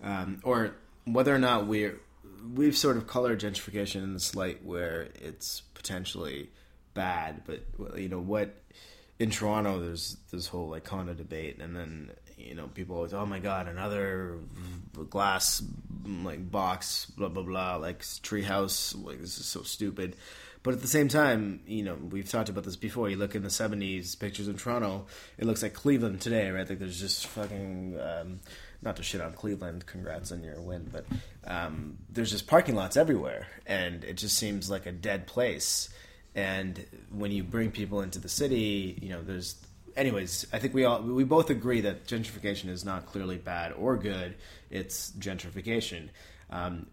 [0.00, 1.98] um, or whether or not we're
[2.54, 6.50] we've sort of colored gentrification in this light where it's potentially
[6.94, 7.64] bad, but
[7.98, 8.54] you know what?
[9.18, 13.26] In Toronto, there's this whole like condo debate, and then you know people always, oh
[13.26, 14.38] my god, another
[15.10, 15.62] glass
[16.04, 20.16] like box, blah blah blah, like treehouse, like this is so stupid
[20.62, 23.10] but at the same time, you know, we've talked about this before.
[23.10, 26.68] You look in the '70s pictures of Toronto; it looks like Cleveland today, right?
[26.68, 27.98] Like there's just fucking.
[28.00, 28.40] Um,
[28.82, 31.04] not to shit on Cleveland, congrats on your win, but
[31.46, 35.88] um, there's just parking lots everywhere, and it just seems like a dead place.
[36.34, 39.56] And when you bring people into the city, you know, there's
[39.96, 43.96] anyways, I think we all we both agree that gentrification is not clearly bad or
[43.96, 44.36] good.
[44.70, 46.08] It's gentrification.
[46.50, 46.86] Um,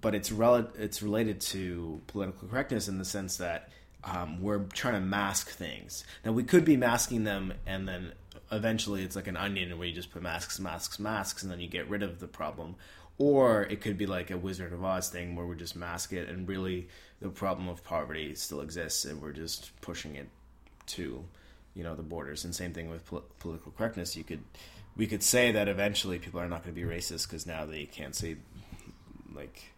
[0.00, 3.68] but it's rel- it's related to political correctness in the sense that
[4.04, 6.04] um, we're trying to mask things.
[6.24, 8.12] Now we could be masking them, and then
[8.52, 11.68] eventually it's like an onion where you just put masks, masks, masks, and then you
[11.68, 12.76] get rid of the problem.
[13.18, 16.28] Or it could be like a Wizard of Oz thing where we just mask it,
[16.28, 16.88] and really
[17.20, 20.28] the problem of poverty still exists, and we're just pushing it
[20.86, 21.24] to,
[21.74, 22.44] you know, the borders.
[22.44, 24.16] And same thing with pol- political correctness.
[24.16, 24.42] You could,
[24.96, 27.84] we could say that eventually people are not going to be racist because now they
[27.84, 28.36] can't say
[29.34, 29.71] like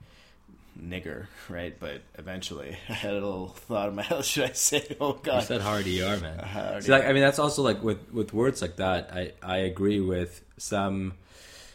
[0.80, 1.78] nigger, right?
[1.78, 5.40] But eventually, I had a little thought in my head: should I say, "Oh God"?
[5.40, 6.38] You said hard ER, man.
[6.44, 9.10] Hard See, like, I mean, that's also like with with words like that.
[9.12, 11.14] I I agree with some.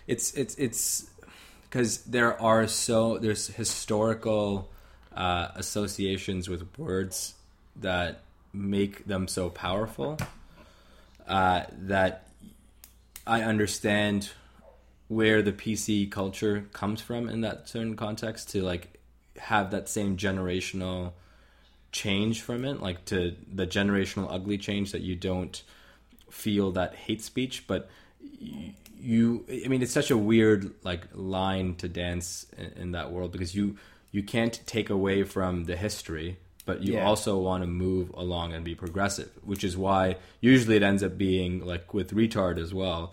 [0.08, 1.10] It's it's it's
[1.64, 4.70] because there are so there's historical
[5.16, 7.36] uh, associations with words
[7.78, 8.22] that
[8.54, 10.18] make them so powerful
[11.28, 12.28] uh, that
[13.28, 14.32] I understand
[15.10, 19.02] where the PC culture comes from in that certain context to like
[19.38, 21.14] have that same generational
[21.92, 25.64] change from it, like to the generational ugly change that you don't
[26.30, 27.90] feel that hate speech, but
[29.02, 33.32] you, I mean, it's such a weird like line to dance in, in that world
[33.32, 33.78] because you
[34.12, 37.04] you can't take away from the history but you Yeah.
[37.04, 41.18] also want to move along and be progressive, which is why usually it ends up
[41.18, 43.12] being like with retard as well.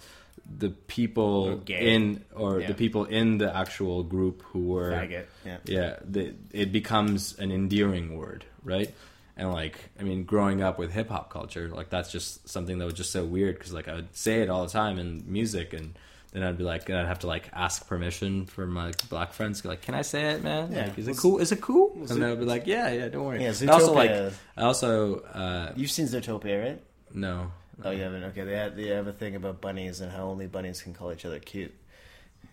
[0.58, 2.68] The people Or in or Yeah.
[2.68, 5.24] the people in the actual group who were Faggot.
[5.44, 5.56] Yeah.
[5.64, 8.94] yeah, the, it becomes an endearing word, right?
[9.36, 12.84] And like, I mean, growing up with hip hop culture, like that's just something that
[12.84, 15.74] was just so weird because like I would say it all the time in music,
[15.74, 15.94] and
[16.32, 19.62] then I'd be like, and I'd have to like ask permission for my black friends,
[19.64, 20.72] like, can I say it, man?
[20.72, 20.86] Yeah.
[20.86, 21.38] Like, is it cool?
[21.40, 21.92] Is it cool?
[21.96, 23.42] And Zoot- I'd be like, yeah, yeah, don't worry.
[23.42, 24.32] Yeah, And also like, Zootopia.
[24.56, 26.82] I also uh, You've seen Zootopia, right?
[27.12, 27.50] no,
[27.84, 28.24] Oh, you haven't.
[28.24, 31.12] Okay, they have, they have a thing about bunnies and how only bunnies can call
[31.12, 31.74] each other cute.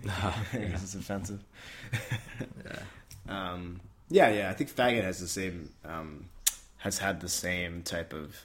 [0.01, 1.41] Because it's offensive.
[2.65, 2.79] yeah.
[3.29, 4.49] Um, yeah, yeah.
[4.49, 6.25] I think faggot has the same um,
[6.77, 8.36] has had the same type of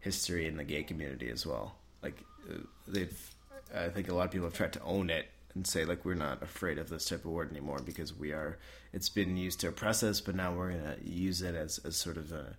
[0.00, 1.74] history in the gay community as well.
[2.02, 2.18] Like
[2.50, 2.58] uh,
[2.88, 3.30] they've,
[3.74, 6.14] I think a lot of people have tried to own it and say like we're
[6.14, 8.58] not afraid of this type of word anymore because we are.
[8.92, 12.16] It's been used to oppress us, but now we're gonna use it as as sort
[12.16, 12.56] of a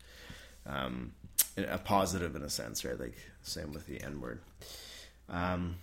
[0.67, 1.13] um,
[1.58, 2.99] a positive in a sense, right?
[2.99, 4.42] Like same with the N word.
[5.30, 5.78] Um,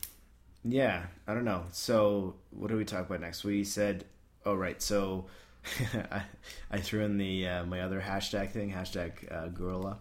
[0.65, 1.65] yeah, I don't know.
[1.73, 3.45] So, what do we talk about next?
[3.45, 4.05] We said,
[4.45, 4.81] oh right.
[4.81, 5.27] So,
[6.11, 6.23] I,
[6.71, 9.99] I threw in the uh, my other hashtag thing, hashtag uh, gorilla.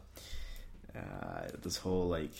[0.95, 2.33] Uh, this whole like,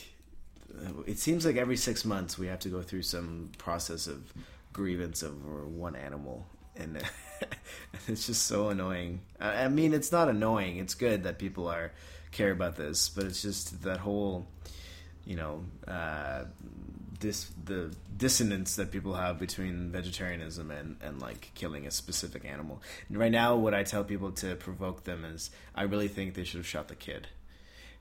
[1.08, 4.34] it seems like every six months we have to go through some process of
[4.74, 7.02] grievance over one animal, and
[8.08, 9.22] it's just so annoying.
[9.40, 10.78] I, I mean, it's not annoying.
[10.78, 11.92] It's good that people are
[12.32, 14.48] care about this, but it's just that whole,
[15.26, 16.44] you know, uh,
[17.20, 22.82] this the dissonance that people have between vegetarianism and, and like killing a specific animal.
[23.10, 26.44] And right now, what I tell people to provoke them is, I really think they
[26.44, 27.28] should have shot the kid.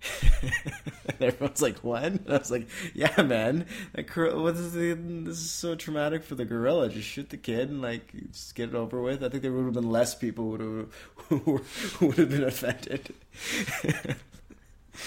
[0.42, 3.66] and everyone's like, "What?" And I was like, "Yeah, man.
[4.14, 6.88] Gor- what is the, this is so traumatic for the gorilla.
[6.88, 9.66] Just shoot the kid and like just get it over with." I think there would
[9.66, 13.14] have been less people would have would have been offended.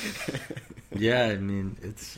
[0.96, 1.26] yeah.
[1.26, 2.18] I mean, it's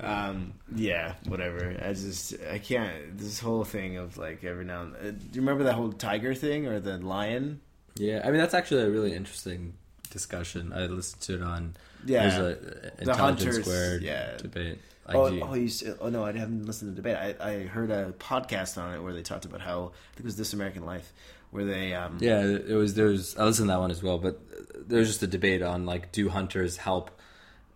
[0.00, 1.76] Um, yeah, whatever.
[1.84, 3.18] I just I can't.
[3.18, 6.34] This whole thing of like every now and uh, do you remember that whole tiger
[6.34, 7.60] thing or the lion?
[7.96, 8.22] yeah.
[8.24, 9.74] I mean, that's actually a really interesting
[10.10, 10.72] discussion.
[10.72, 14.36] I listened to it on Yeah, There's a The intelligence hunters, squared yeah.
[14.36, 14.78] debate.
[15.06, 15.42] Oh, IG.
[15.42, 15.70] oh, you,
[16.00, 17.36] oh no, I haven't listened to the debate.
[17.40, 20.24] I, I heard a podcast on it where they talked about how I think it
[20.24, 21.12] was This American Life,
[21.50, 22.94] where they um Yeah, it was.
[22.94, 23.36] There's.
[23.36, 24.40] I listened to that one as well, but
[24.88, 27.10] there's just a debate on like, do hunters help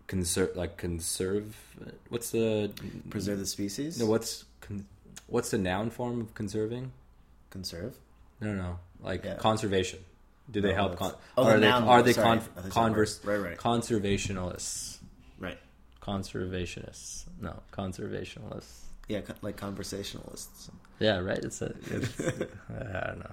[0.07, 1.57] conserve, like conserve?
[2.09, 2.70] What's the
[3.11, 3.99] preserve the species.
[3.99, 4.87] No, what's con,
[5.27, 6.92] what's the noun form of conserving?
[7.51, 7.97] conserve.
[8.40, 8.79] No, no, no.
[9.01, 9.35] like Yeah.
[9.37, 10.01] conservation.
[10.50, 10.96] Do they No, help?
[10.96, 12.24] Con- oh, are they are they sorry.
[12.26, 13.24] con- I thought you said converse.
[13.24, 13.57] Right, right.
[13.59, 14.98] conservationists?
[15.38, 15.59] Right.
[16.02, 17.24] Conservationists.
[17.40, 18.80] No, conservationalists.
[19.09, 20.70] Yeah, like conversationalists.
[20.98, 21.38] Yeah, right.
[21.38, 21.74] It's a.
[21.90, 23.30] It's, I don't know,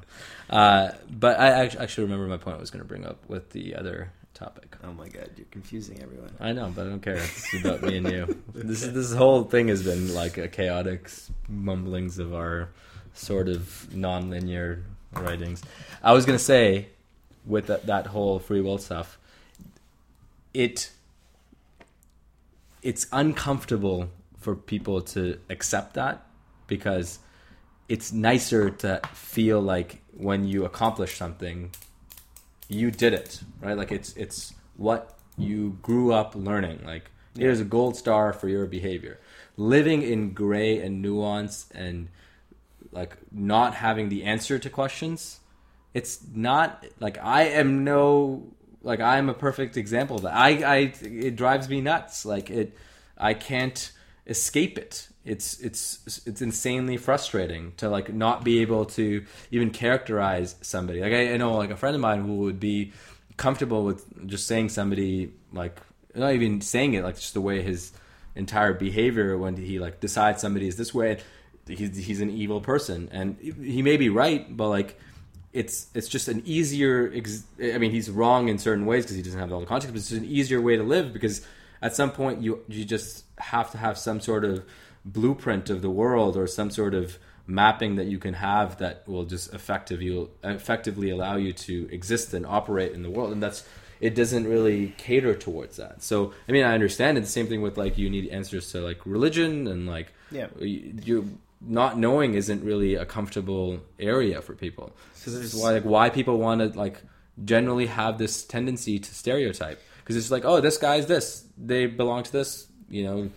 [0.49, 3.51] uh, but I act- actually remember my point I was going to bring up with
[3.51, 4.75] the other topic.
[4.83, 6.31] Oh my god, you're confusing everyone.
[6.39, 7.15] I know, but I don't care.
[7.15, 8.41] It's about me and you.
[8.53, 11.09] This this whole thing has been like a chaotic
[11.47, 12.69] mumblings of our
[13.13, 15.61] sort of non-linear writings.
[16.03, 16.87] I was gonna say
[17.45, 19.17] with that, that whole free will stuff,
[20.53, 20.91] it
[22.81, 26.25] it's uncomfortable for people to accept that
[26.65, 27.19] because
[27.87, 31.69] it's nicer to feel like when you accomplish something
[32.67, 33.77] you did it right?
[33.77, 36.81] Like it's it's what you grew up learning.
[36.85, 39.19] Like here's a gold star for your behavior.
[39.57, 42.07] Living in gray and nuance and
[42.91, 45.40] like not having the answer to questions
[45.93, 48.43] it's not like i am no
[48.83, 50.33] like i'm a perfect example of that.
[50.33, 52.25] I i it drives me nuts.
[52.25, 52.77] Like it
[53.17, 53.91] i can't
[54.27, 55.07] escape it.
[55.23, 61.01] It's it's it's insanely frustrating to like not be able to even characterize somebody.
[61.01, 62.93] Like i, I know like a friend of mine who would be
[63.37, 65.79] comfortable with just saying somebody like
[66.15, 67.91] not even saying it like just the way his
[68.35, 71.19] entire behavior when he like decides somebody is this way
[71.67, 73.09] he's he's an evil person.
[73.11, 74.99] And he may be right but like
[75.53, 77.11] it's it's just an easier.
[77.13, 79.93] Ex- I mean, he's wrong in certain ways because he doesn't have all the context,
[79.93, 81.45] but it's just an easier way to live because
[81.81, 84.63] at some point you you just have to have some sort of
[85.03, 89.25] blueprint of the world or some sort of mapping that you can have that will
[89.25, 93.67] just effectively effectively allow you to exist and operate in the world and that's
[93.99, 97.61] it doesn't really cater towards that so i mean i understand it's the same thing
[97.61, 100.47] with like you need answers to like religion and like Yeah.
[100.59, 105.71] you, you not knowing isn't really a comfortable area for people so this is why
[105.73, 107.01] like why people want to like
[107.45, 112.23] generally have this tendency to stereotype because it's like oh this guy's this they belong
[112.23, 113.29] to this you know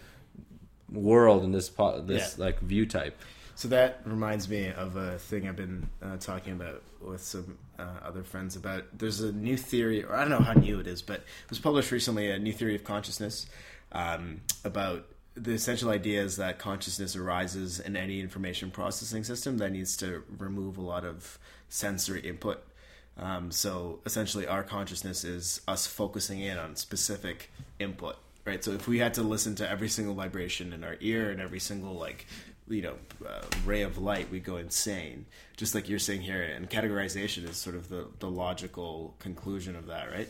[0.90, 2.44] world and this po- this Yeah.
[2.46, 3.16] like view type
[3.56, 7.86] So that reminds me of a thing I've been uh, talking about with some uh,
[8.04, 8.82] other friends about.
[8.98, 11.58] There's a new theory, or I don't know how new it is, but it was
[11.60, 12.30] published recently.
[12.30, 13.46] A new theory of consciousness
[13.92, 15.06] um, about
[15.36, 20.22] the essential idea is that consciousness arises in any information processing system that needs to
[20.38, 22.64] remove a lot of sensory input.
[23.16, 28.62] Um, so essentially, our consciousness is us focusing in on specific input, right?
[28.62, 31.60] So if we had to listen to every single vibration in our ear and every
[31.60, 32.26] single like
[32.68, 32.94] you know
[33.26, 35.26] uh, ray of light, we'd go insane.
[35.56, 39.86] Just like you're saying here, and categorization is sort of the the logical conclusion of
[39.86, 40.28] that, right?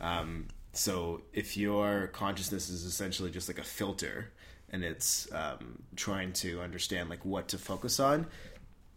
[0.00, 4.32] Um, so if your consciousness is essentially just like a filter,
[4.74, 8.26] and it's um, trying to understand like what to focus on,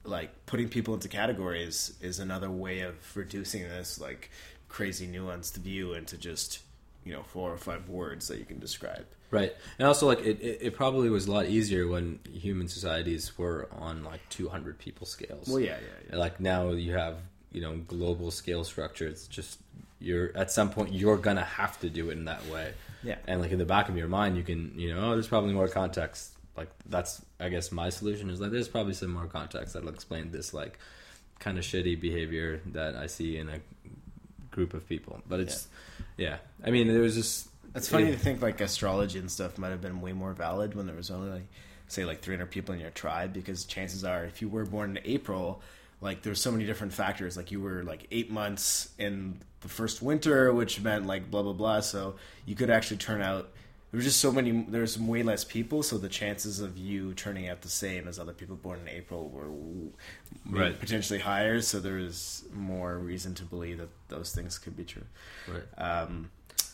[0.04, 4.32] like putting people into categories is another way of reducing this like
[4.70, 6.62] crazy nuanced view into just
[7.06, 9.06] you know four or five words that you can describe.
[9.30, 13.38] Right, and also like it, it, it probably was a lot easier when human societies
[13.38, 15.48] were on like 200 people scales.
[15.48, 16.16] Well, yeah, yeah, yeah.
[16.18, 17.18] Like now you have
[17.52, 19.06] you know global scale structure.
[19.06, 19.60] It's just
[20.00, 22.74] you're at some point you're gonna have to do it in that way.
[23.04, 23.18] Yeah.
[23.28, 25.54] and like in the back of your mind, you can you know oh there's probably
[25.54, 26.34] more context.
[26.56, 30.32] Like that's I guess my solution is like there's probably some more context that'll explain
[30.32, 30.80] this like
[31.40, 33.60] kind of shitty behavior that I see in a
[34.52, 35.22] group of people.
[35.28, 35.68] But it's
[36.18, 39.70] yeah, I mean there was just It's funny to think like astrology and stuff might
[39.70, 41.48] have been way more valid when there was only like
[41.88, 45.04] say like 300 people in your tribe because chances are if you were born in
[45.06, 45.62] April
[46.02, 50.02] like there's so many different factors like you were like 8 months in the first
[50.02, 53.50] winter which meant like blah blah blah so you could actually turn out
[53.92, 57.48] there was just so many there's way less people so the chances of you turning
[57.50, 59.50] out the same as other people born in April were
[60.50, 60.80] Right.
[60.80, 65.04] potentially higher so there's more reason to believe that those things could be true
[65.48, 65.64] right.
[65.78, 66.30] um,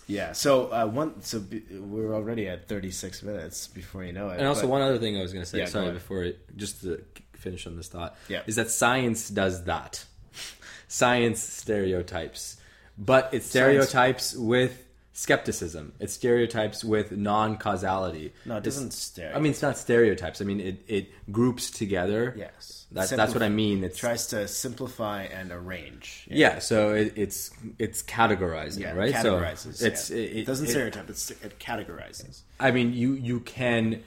[0.05, 0.33] yeah.
[0.33, 1.21] So uh, one.
[1.21, 4.37] So b- we're already at thirty six minutes before you know it.
[4.37, 6.57] And also, but- one other thing I was going to say, Yeah, sorry, before it,
[6.57, 7.01] just to
[7.43, 8.41] finish on this thought, Yeah.
[8.47, 10.05] is that science does that.
[10.87, 12.57] Science stereotypes,
[12.97, 14.83] but it stereotypes with
[15.13, 15.93] skepticism.
[15.99, 18.33] It stereotypes with non-causality.
[18.45, 19.35] No, it doesn't stare.
[19.35, 20.41] I mean, it's not stereotypes.
[20.41, 22.33] I mean, it, it groups together.
[22.37, 22.79] yes.
[22.91, 23.83] That's that's what I mean.
[23.83, 26.27] It tries to simplify and arrange.
[26.29, 26.59] yeah.
[26.59, 28.93] So it, it's it's categorizing, Yeah.
[28.93, 29.11] right?
[29.11, 29.77] Categorizes.
[29.77, 30.17] So it's yeah.
[30.17, 31.09] it, it, doesn't it- stereotype.
[31.09, 32.41] It's, it categorizes.
[32.59, 34.03] I mean, you you can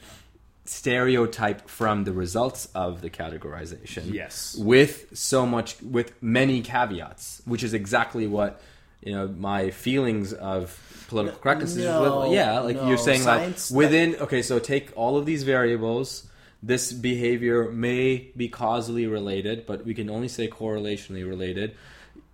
[0.69, 4.13] stereotype from the results of the categorization.
[4.13, 4.57] Yes.
[4.59, 8.61] With so much, with many caveats, which is exactly what
[9.03, 11.85] you know my feelings of political correctness is.
[11.85, 14.17] no, with- yeah, like no, you're saying, science- like within.
[14.17, 16.27] Okay, so take all of these variables.
[16.63, 21.77] This behavior may be causally related, but we can only say correlationally related.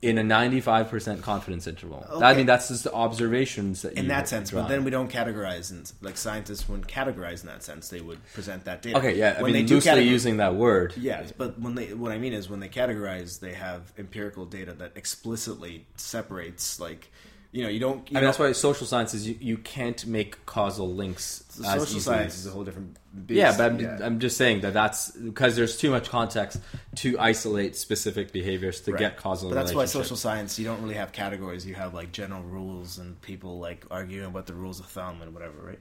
[0.03, 2.05] In a ninety-five percent confidence interval.
[2.21, 4.63] I mean, that's just the observations that In that sense, draw.
[4.63, 7.89] but then we don't categorize, and like scientists wouldn't categorize in that sense.
[7.89, 8.99] They would present that data.
[8.99, 10.95] Okay, yeah, I When mean, they do loosely categor- using that word.
[10.97, 14.73] Yes, but when they what I mean is when they categorize, they have empirical data
[14.73, 17.09] that explicitly separates like
[17.53, 18.11] you know you don't.
[18.11, 21.45] You I mean, that's don't- why social sciences you, you can't make causal links.
[21.51, 22.01] as social easily.
[22.01, 22.97] science is a whole different.
[23.27, 23.37] Beast.
[23.37, 23.99] Yeah, but I'm, Yeah.
[24.03, 26.59] I'm just saying that that's because there's too much context
[26.97, 28.99] to isolate specific behaviors to Right.
[28.99, 29.51] get causal.
[29.51, 31.67] But that's why social science you don't really have categories.
[31.67, 35.35] You have like general rules and people like arguing about the rules of thumb and
[35.35, 35.81] whatever, right?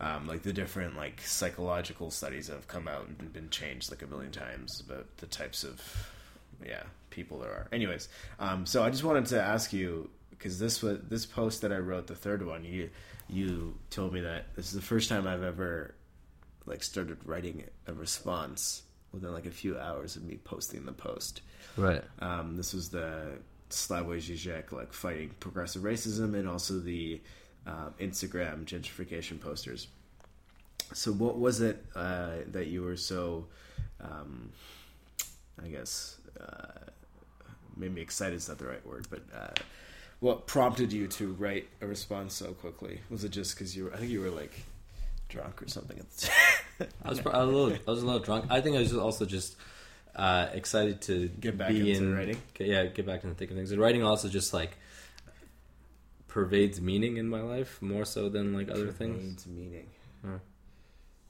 [0.00, 4.06] Um, like the different like psychological studies have come out and been changed like a
[4.06, 5.80] million times about the types of
[6.64, 7.68] yeah people there are.
[7.72, 8.08] Anyways,
[8.40, 11.78] um, so I just wanted to ask you because this was this post that I
[11.78, 12.90] wrote, the third one, you
[13.28, 15.94] you told me that this is the first time I've ever
[16.66, 18.82] like started writing a response
[19.12, 21.40] within like a few hours of me posting the post.
[21.76, 22.02] right?
[22.20, 23.38] Um, this was the
[23.70, 27.20] Slavoj Žižek like fighting progressive racism and also the
[27.66, 29.88] um, Instagram gentrification posters.
[30.92, 33.46] So, what was it uh, that you were so,
[34.00, 34.50] um,
[35.62, 36.90] I guess, uh,
[37.76, 39.60] maybe excited is not the right word, but uh,
[40.24, 43.00] what prompted you to write a response so quickly?
[43.10, 44.64] Was it just because you were, I think you were like
[45.28, 46.88] drunk or something at the time?
[47.04, 48.46] I was, pro- I was a little, I was a little drunk.
[48.48, 49.56] I think I was also just
[50.16, 52.38] uh, excited to Get back be into in writing?
[52.58, 53.70] Yeah, get back into the thick of things.
[53.70, 54.78] And writing also just like
[56.26, 59.18] pervades meaning in my life more so than like other things.
[59.18, 59.86] Pervades meaning.
[60.24, 60.38] Huh.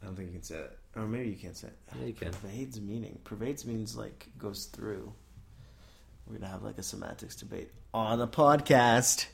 [0.03, 0.79] I don't think you can say it.
[0.95, 1.79] Or maybe you can't say it.
[1.99, 2.31] Yeah, you can.
[2.31, 3.19] Pervades meaning.
[3.25, 5.13] Pervades means like goes through.
[6.27, 9.27] We're gonna have like a semantics debate on the podcast.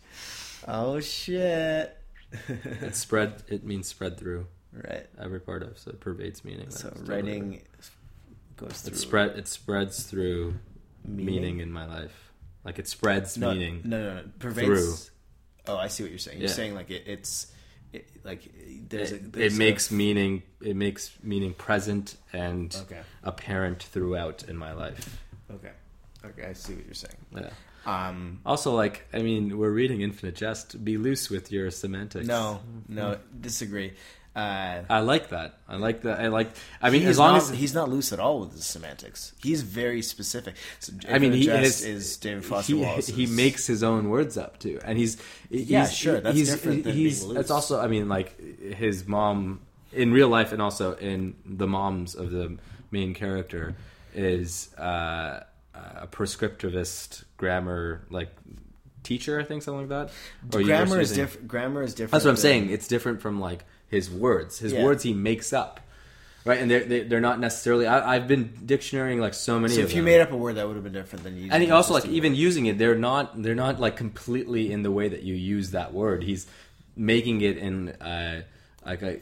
[0.67, 1.97] Oh shit.
[2.49, 3.43] It spread.
[3.49, 5.07] It means spread through right.
[5.21, 5.79] every part of.
[5.79, 6.71] So it pervades meaning.
[6.71, 7.63] So writing
[8.57, 9.31] goes through It spread.
[9.31, 10.55] It spreads through
[11.05, 12.33] meaning, in my life.
[12.65, 13.83] Like it spreads no, meaning.
[13.85, 14.23] No, no, no.
[14.39, 14.67] Pervades.
[14.67, 15.75] through.
[15.75, 16.39] Oh, I see what you're saying.
[16.39, 16.55] You're Yeah.
[16.55, 17.53] saying like it, it's
[17.93, 18.49] it, like
[18.89, 20.43] there's a it, there's it makes meaning.
[20.61, 23.01] It makes meaning present and okay.
[23.25, 25.19] apparent throughout in my life.
[25.51, 25.73] Okay.
[26.25, 27.17] Okay, I see what you're saying.
[27.35, 27.51] Yeah.
[27.87, 30.85] Um, Also, like I mean, we're reading Infinite Jest.
[30.85, 32.27] Be loose with your semantics.
[32.27, 33.95] no, no, disagree.
[34.35, 35.59] Uh, I like that.
[35.69, 36.21] I like that.
[36.21, 36.51] I like.
[36.81, 39.33] I mean, as long not, as he's not loose at all with his semantics.
[39.43, 40.55] He's very specific.
[40.79, 44.79] So I mean, he is, David Foster he, he makes his own words up too,
[44.85, 47.41] and he's, he's Yeah, sure, that's he's, different than he's, being loose.
[47.41, 49.63] It's also, I mean, like his mom
[49.93, 52.57] in real life, and also in the moms of the
[52.93, 53.75] main character
[54.15, 55.41] is uh,
[55.75, 58.31] a prescriptivist grammar like
[59.03, 60.11] teacher, I think, something like
[60.51, 60.57] that.
[60.57, 61.49] Or grammar is different.
[61.49, 62.13] Grammar is different.
[62.13, 62.71] That's what I'm saying.
[62.71, 64.59] It's different from like his words.
[64.59, 64.85] His Yeah.
[64.85, 65.81] words he makes up,
[66.45, 66.59] right?
[66.61, 67.87] And they're they, they're not necessarily.
[67.87, 69.75] I, I've been dictionarying like so many.
[69.75, 71.51] So if you made up a word, that would have been different than using.
[71.53, 74.91] and he also like even using it they're not they're not like completely in the
[74.91, 76.47] way that you use that word he's
[76.97, 78.43] making it in uh
[78.85, 79.19] like a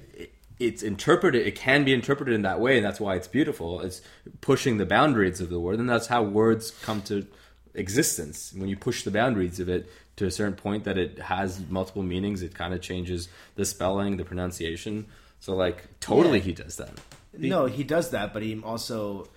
[0.58, 4.00] it's interpreted it can be interpreted in that way and that's why it's beautiful it's
[4.40, 7.26] pushing the boundaries of the word and that's how words come to
[7.74, 11.60] existence when you push the boundaries of it to a certain point that it has
[11.68, 15.06] multiple meanings it kind of changes the spelling the pronunciation
[15.40, 16.44] so like totally Yeah.
[16.44, 16.98] he does that
[17.38, 19.28] No, he does that, but he also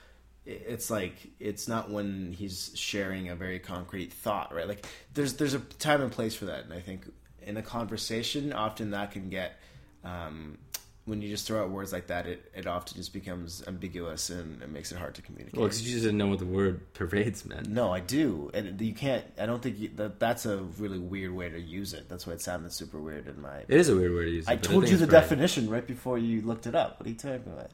[0.45, 4.67] it's like it's not when he's sharing a very concrete thought, right?
[4.67, 7.05] Like there's there's a time and place for that, and I think
[7.45, 9.59] in a conversation, often that can get
[10.03, 10.57] um,
[11.05, 14.61] when you just throw out words like that, it, it often just becomes ambiguous and
[14.61, 15.57] it makes it hard to communicate.
[15.57, 18.79] well because you just didn't know what the word pervades meant no, I do, and
[18.79, 19.25] you can't.
[19.39, 22.07] I don't think you, that that's a really weird way to use it.
[22.09, 23.59] That's why it sounded super weird in my.
[23.67, 24.51] it is a weird word to use it.
[24.51, 26.99] I told think you the definition right before you looked it up.
[26.99, 27.71] What are you talking about?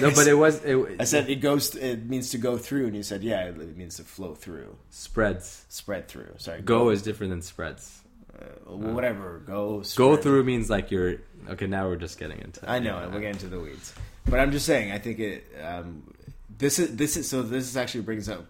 [0.00, 1.74] No, but it was it, I said it goes.
[1.74, 5.64] It means to go through, and you said, "Yeah, it means to flow through, spreads.
[5.68, 8.02] spread through." Sorry, Go is different than spreads.
[8.38, 9.42] Uh, whatever.
[9.46, 11.16] Go Go through means like you're
[11.48, 11.66] okay.
[11.66, 12.68] Now we're just getting into.
[12.70, 13.94] I know we're getting to the weeds,
[14.26, 14.92] but I'm just saying.
[14.92, 15.46] I think it.
[15.62, 16.14] Um,
[16.58, 17.42] this is this is so.
[17.42, 18.46] This is actually brings up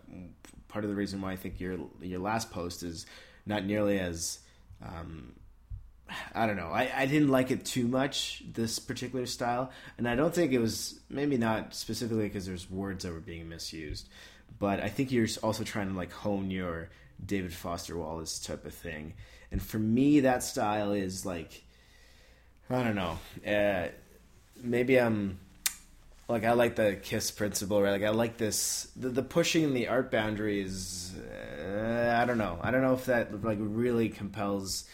[0.68, 3.06] part of the reason why I think your your last post is
[3.46, 4.38] not nearly as.
[4.82, 5.32] Um,
[6.34, 6.68] I don't know.
[6.68, 9.72] I, I didn't like it too much, this particular style.
[9.98, 13.48] And I don't think it was, maybe not specifically because there's words that were being
[13.48, 14.08] misused.
[14.60, 16.90] But I think you're also trying to like hone your
[17.24, 19.14] David Foster Wallace type of thing.
[19.56, 21.64] And for me, that style is like,
[22.68, 23.18] I don't know.
[23.50, 23.88] Uh,
[24.62, 25.38] maybe I'm
[26.28, 27.92] like I like the KISS principle, right?
[27.92, 31.14] Like I like this the, the pushing the art boundaries.
[31.58, 32.58] Uh, I don't know.
[32.60, 34.84] I don't know if that like really compels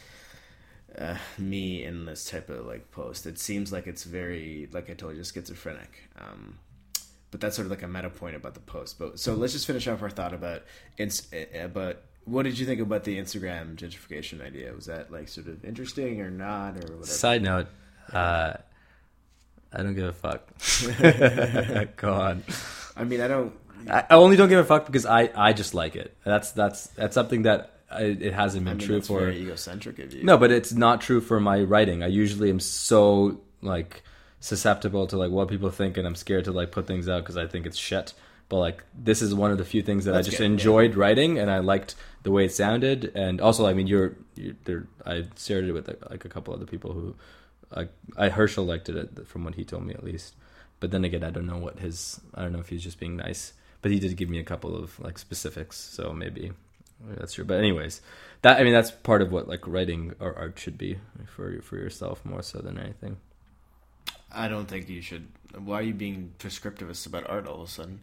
[0.97, 3.27] uh, me in this type of like post.
[3.27, 6.09] It seems like it's very like I told you, schizophrenic.
[6.21, 6.61] Um,
[7.33, 9.01] but that's sort of like a meta point about the post.
[9.01, 10.63] But so let's just finish off our thought about
[10.99, 14.73] ins- uh, about what did you think about the Instagram gentrification idea?
[14.73, 17.05] Was that like sort of interesting or not or whatever?
[17.07, 17.67] Side note,
[18.13, 18.55] uh,
[19.73, 21.97] I don't give a fuck.
[21.97, 22.45] Go on.
[22.97, 23.53] I mean, I don't.
[23.91, 26.17] I I only don't give a fuck because I, I just like it.
[26.25, 29.21] That's that's that's something that I, it hasn't I been mean, true that's for.
[29.21, 30.25] very egocentric of you.
[30.25, 32.03] No, but it's not true for my writing.
[32.03, 34.03] I usually am so like
[34.41, 37.37] susceptible to like what people think, and I'm scared to like put things out because
[37.37, 38.15] I think it's shit.
[38.53, 40.51] But like this is one of the few things that That's I just good, yeah.
[40.51, 43.11] enjoyed writing, and I liked the way it sounded.
[43.15, 44.87] And also, I mean, you're, you're there.
[45.07, 47.15] I shared it with like a couple other people who,
[47.75, 50.35] I, I Herschel liked it uh, from what he told me at least.
[50.81, 52.21] But then again, I don't know what his.
[52.35, 53.55] I don't know if he's just being nice.
[53.81, 56.53] But he did give me a couple of like specifics, so maybe
[57.17, 57.47] that's true.
[57.47, 58.03] But anyways,
[58.43, 61.77] that I mean that's part of what like writing or art should be for for
[61.77, 63.17] yourself more so than anything.
[64.31, 65.29] I don't think you should.
[65.59, 68.01] Why are you being prescriptivist about art all of a sudden?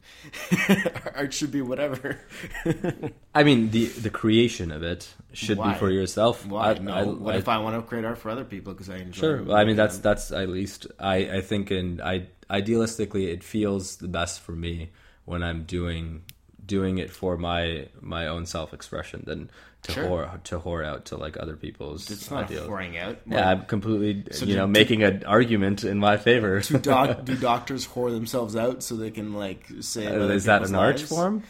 [1.16, 2.20] art should be whatever.
[3.36, 5.74] I mean the the creation of it should Why?
[5.74, 6.46] be for yourself.
[6.46, 6.72] Why?
[6.72, 6.94] I, no.
[6.94, 9.20] I- what I- if I want to create art for other people because I enjoy?
[9.20, 9.44] Sure.
[9.44, 13.44] Well, I mean, that's at that's at least I I think, and I idealistically, it
[13.44, 14.90] feels the best for me
[15.26, 16.24] when I'm doing
[16.70, 19.50] doing it for my my own self expression than
[19.84, 20.04] to Sure.
[20.06, 22.68] whore to whore out to like other people's It's not ideals.
[22.68, 23.18] pouring out.
[23.26, 26.60] Yeah, I'm completely So you do- know do- making an argument in my favor.
[26.62, 30.64] do, doc, do doctors whore themselves out so they can like say Uh, is that
[30.64, 31.44] an art form?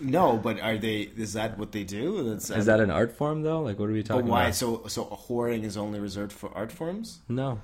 [0.00, 1.00] No, but are they?
[1.16, 2.22] Is that what they do?
[2.30, 3.60] That's, Is that an art form though?
[3.60, 4.44] Like, what are we But talking why?
[4.44, 4.54] about?
[4.54, 7.18] So so whoring is only reserved for art forms.
[7.28, 7.60] No,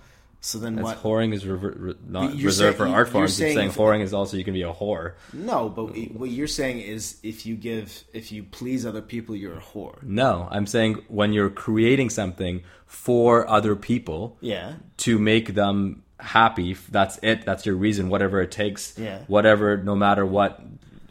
[0.46, 1.02] So then that's what?
[1.02, 3.36] whoring is rever- re- not reserved saying- for art forms.
[3.38, 5.14] You're saying saying whoring is also you can be a whore.
[5.32, 5.86] No, but
[6.16, 10.00] what you're saying is if you give, if you please other people, you're a whore.
[10.04, 14.74] No, I'm saying when you're creating something for other people Yeah.
[14.98, 17.44] to make them happy, that's it.
[17.44, 18.08] That's your reason.
[18.08, 18.96] Whatever it takes.
[18.96, 19.18] Yeah.
[19.26, 20.60] Whatever, no matter what,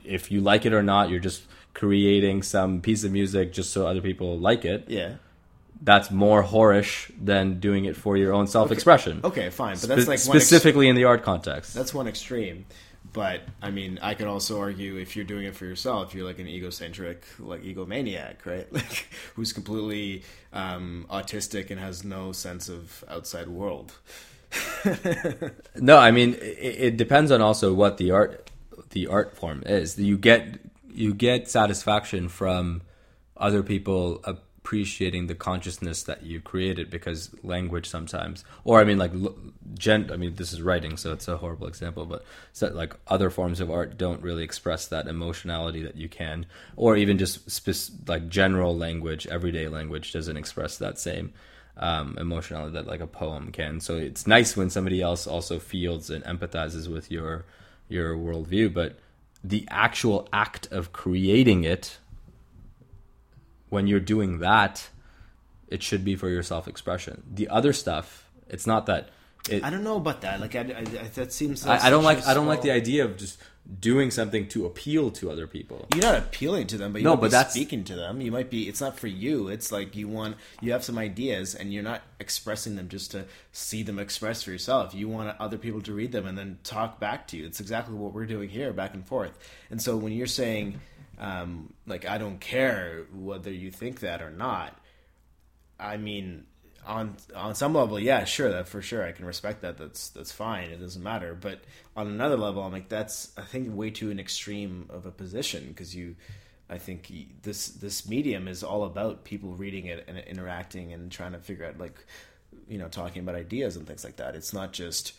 [0.05, 3.85] if you like it or not, you're just creating some piece of music just so
[3.85, 4.85] other people like it.
[4.87, 5.15] Yeah.
[5.85, 9.21] That's more whorish than doing it for your own self-expression.
[9.23, 11.73] Okay, fine, but that's Spe- like one ex- specifically in the art context.
[11.73, 12.65] that's one extreme.
[13.13, 16.39] But I mean, I could also argue if you're doing it for yourself, you're like
[16.39, 18.67] an egocentric, like egomaniac, right?
[18.73, 23.93] Like who's completely um, autistic and has no sense of outside world.
[25.75, 28.49] No, I mean it, it depends on also what the art
[28.91, 29.97] the art form is.
[29.99, 30.59] You get
[30.91, 32.81] you get satisfaction from
[33.37, 34.21] other people
[34.65, 39.11] appreciating the consciousness that you created because language sometimes, or I mean like
[39.75, 40.09] gen.
[40.11, 43.59] I mean this is writing, so it's a horrible example, but so, like other forms
[43.59, 46.47] of art don't really express that emotionality that you can,
[46.77, 51.31] or even just like general language, everyday language doesn't express that same
[51.77, 53.79] um, emotionality that like a poem can.
[53.79, 57.45] So it's nice when somebody else also feels and empathizes with your
[57.87, 58.97] your worldview, but
[59.43, 61.99] the actual act of creating it,
[63.69, 64.89] when you're doing that,
[65.67, 67.23] it should be for your self expression.
[67.31, 69.09] The other stuff, it's not that.
[69.49, 70.39] It, I don't know about that.
[70.41, 71.65] Like, I, I, I- that seems.
[71.67, 73.37] I, I don't like I don't like the idea of just
[73.79, 75.87] doing something to appeal to other people.
[75.93, 78.21] You're not appealing to them, but you No, but that's- speaking to them.
[78.21, 78.67] You might be.
[78.67, 79.47] It's not for you.
[79.49, 80.37] It's like you want.
[80.61, 84.51] You have some ideas, and you're not expressing them just to see them expressed for
[84.51, 84.95] yourself.
[84.95, 87.45] You want other people to read them and then talk back to you.
[87.45, 89.37] It's exactly what we're doing here, back and forth.
[89.69, 90.79] And so when you're saying,
[91.19, 94.77] um, like, I don't care whether you think that or not.
[95.79, 96.45] I mean,
[96.85, 99.77] on on some level, yeah, sure, that for sure, I can respect that.
[99.77, 100.69] That's that's fine.
[100.69, 101.33] It doesn't matter.
[101.35, 101.61] But
[101.95, 105.65] on another level, I'm like, that's I think way too an extreme of a position
[105.67, 106.15] because you,
[106.69, 107.11] I think
[107.41, 111.65] this this medium is all about people reading it and interacting and trying to figure
[111.65, 112.05] out like,
[112.67, 114.35] you know, talking about ideas and things like that.
[114.35, 115.13] It's not just,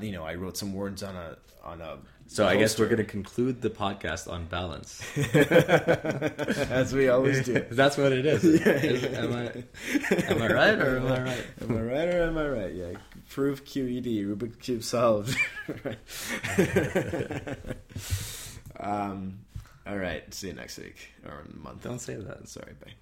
[0.00, 1.98] you know, I wrote some words on a on a.
[2.30, 5.02] So I guess we're going to conclude the podcast on balance.
[6.70, 7.54] as we always do.
[7.70, 8.44] That's what it is.
[8.44, 9.64] Is- am I
[10.30, 11.46] am I right or am I right?
[11.62, 12.74] Am I right or am I right?
[12.74, 12.92] Yeah.
[13.30, 15.36] Proof QED, Rubik's Cube solved.
[18.80, 19.40] Um,
[19.86, 20.32] all right.
[20.32, 21.82] See you next week or month.
[21.82, 22.48] Don't say that.
[22.48, 22.74] Sorry.
[22.84, 22.92] Bye.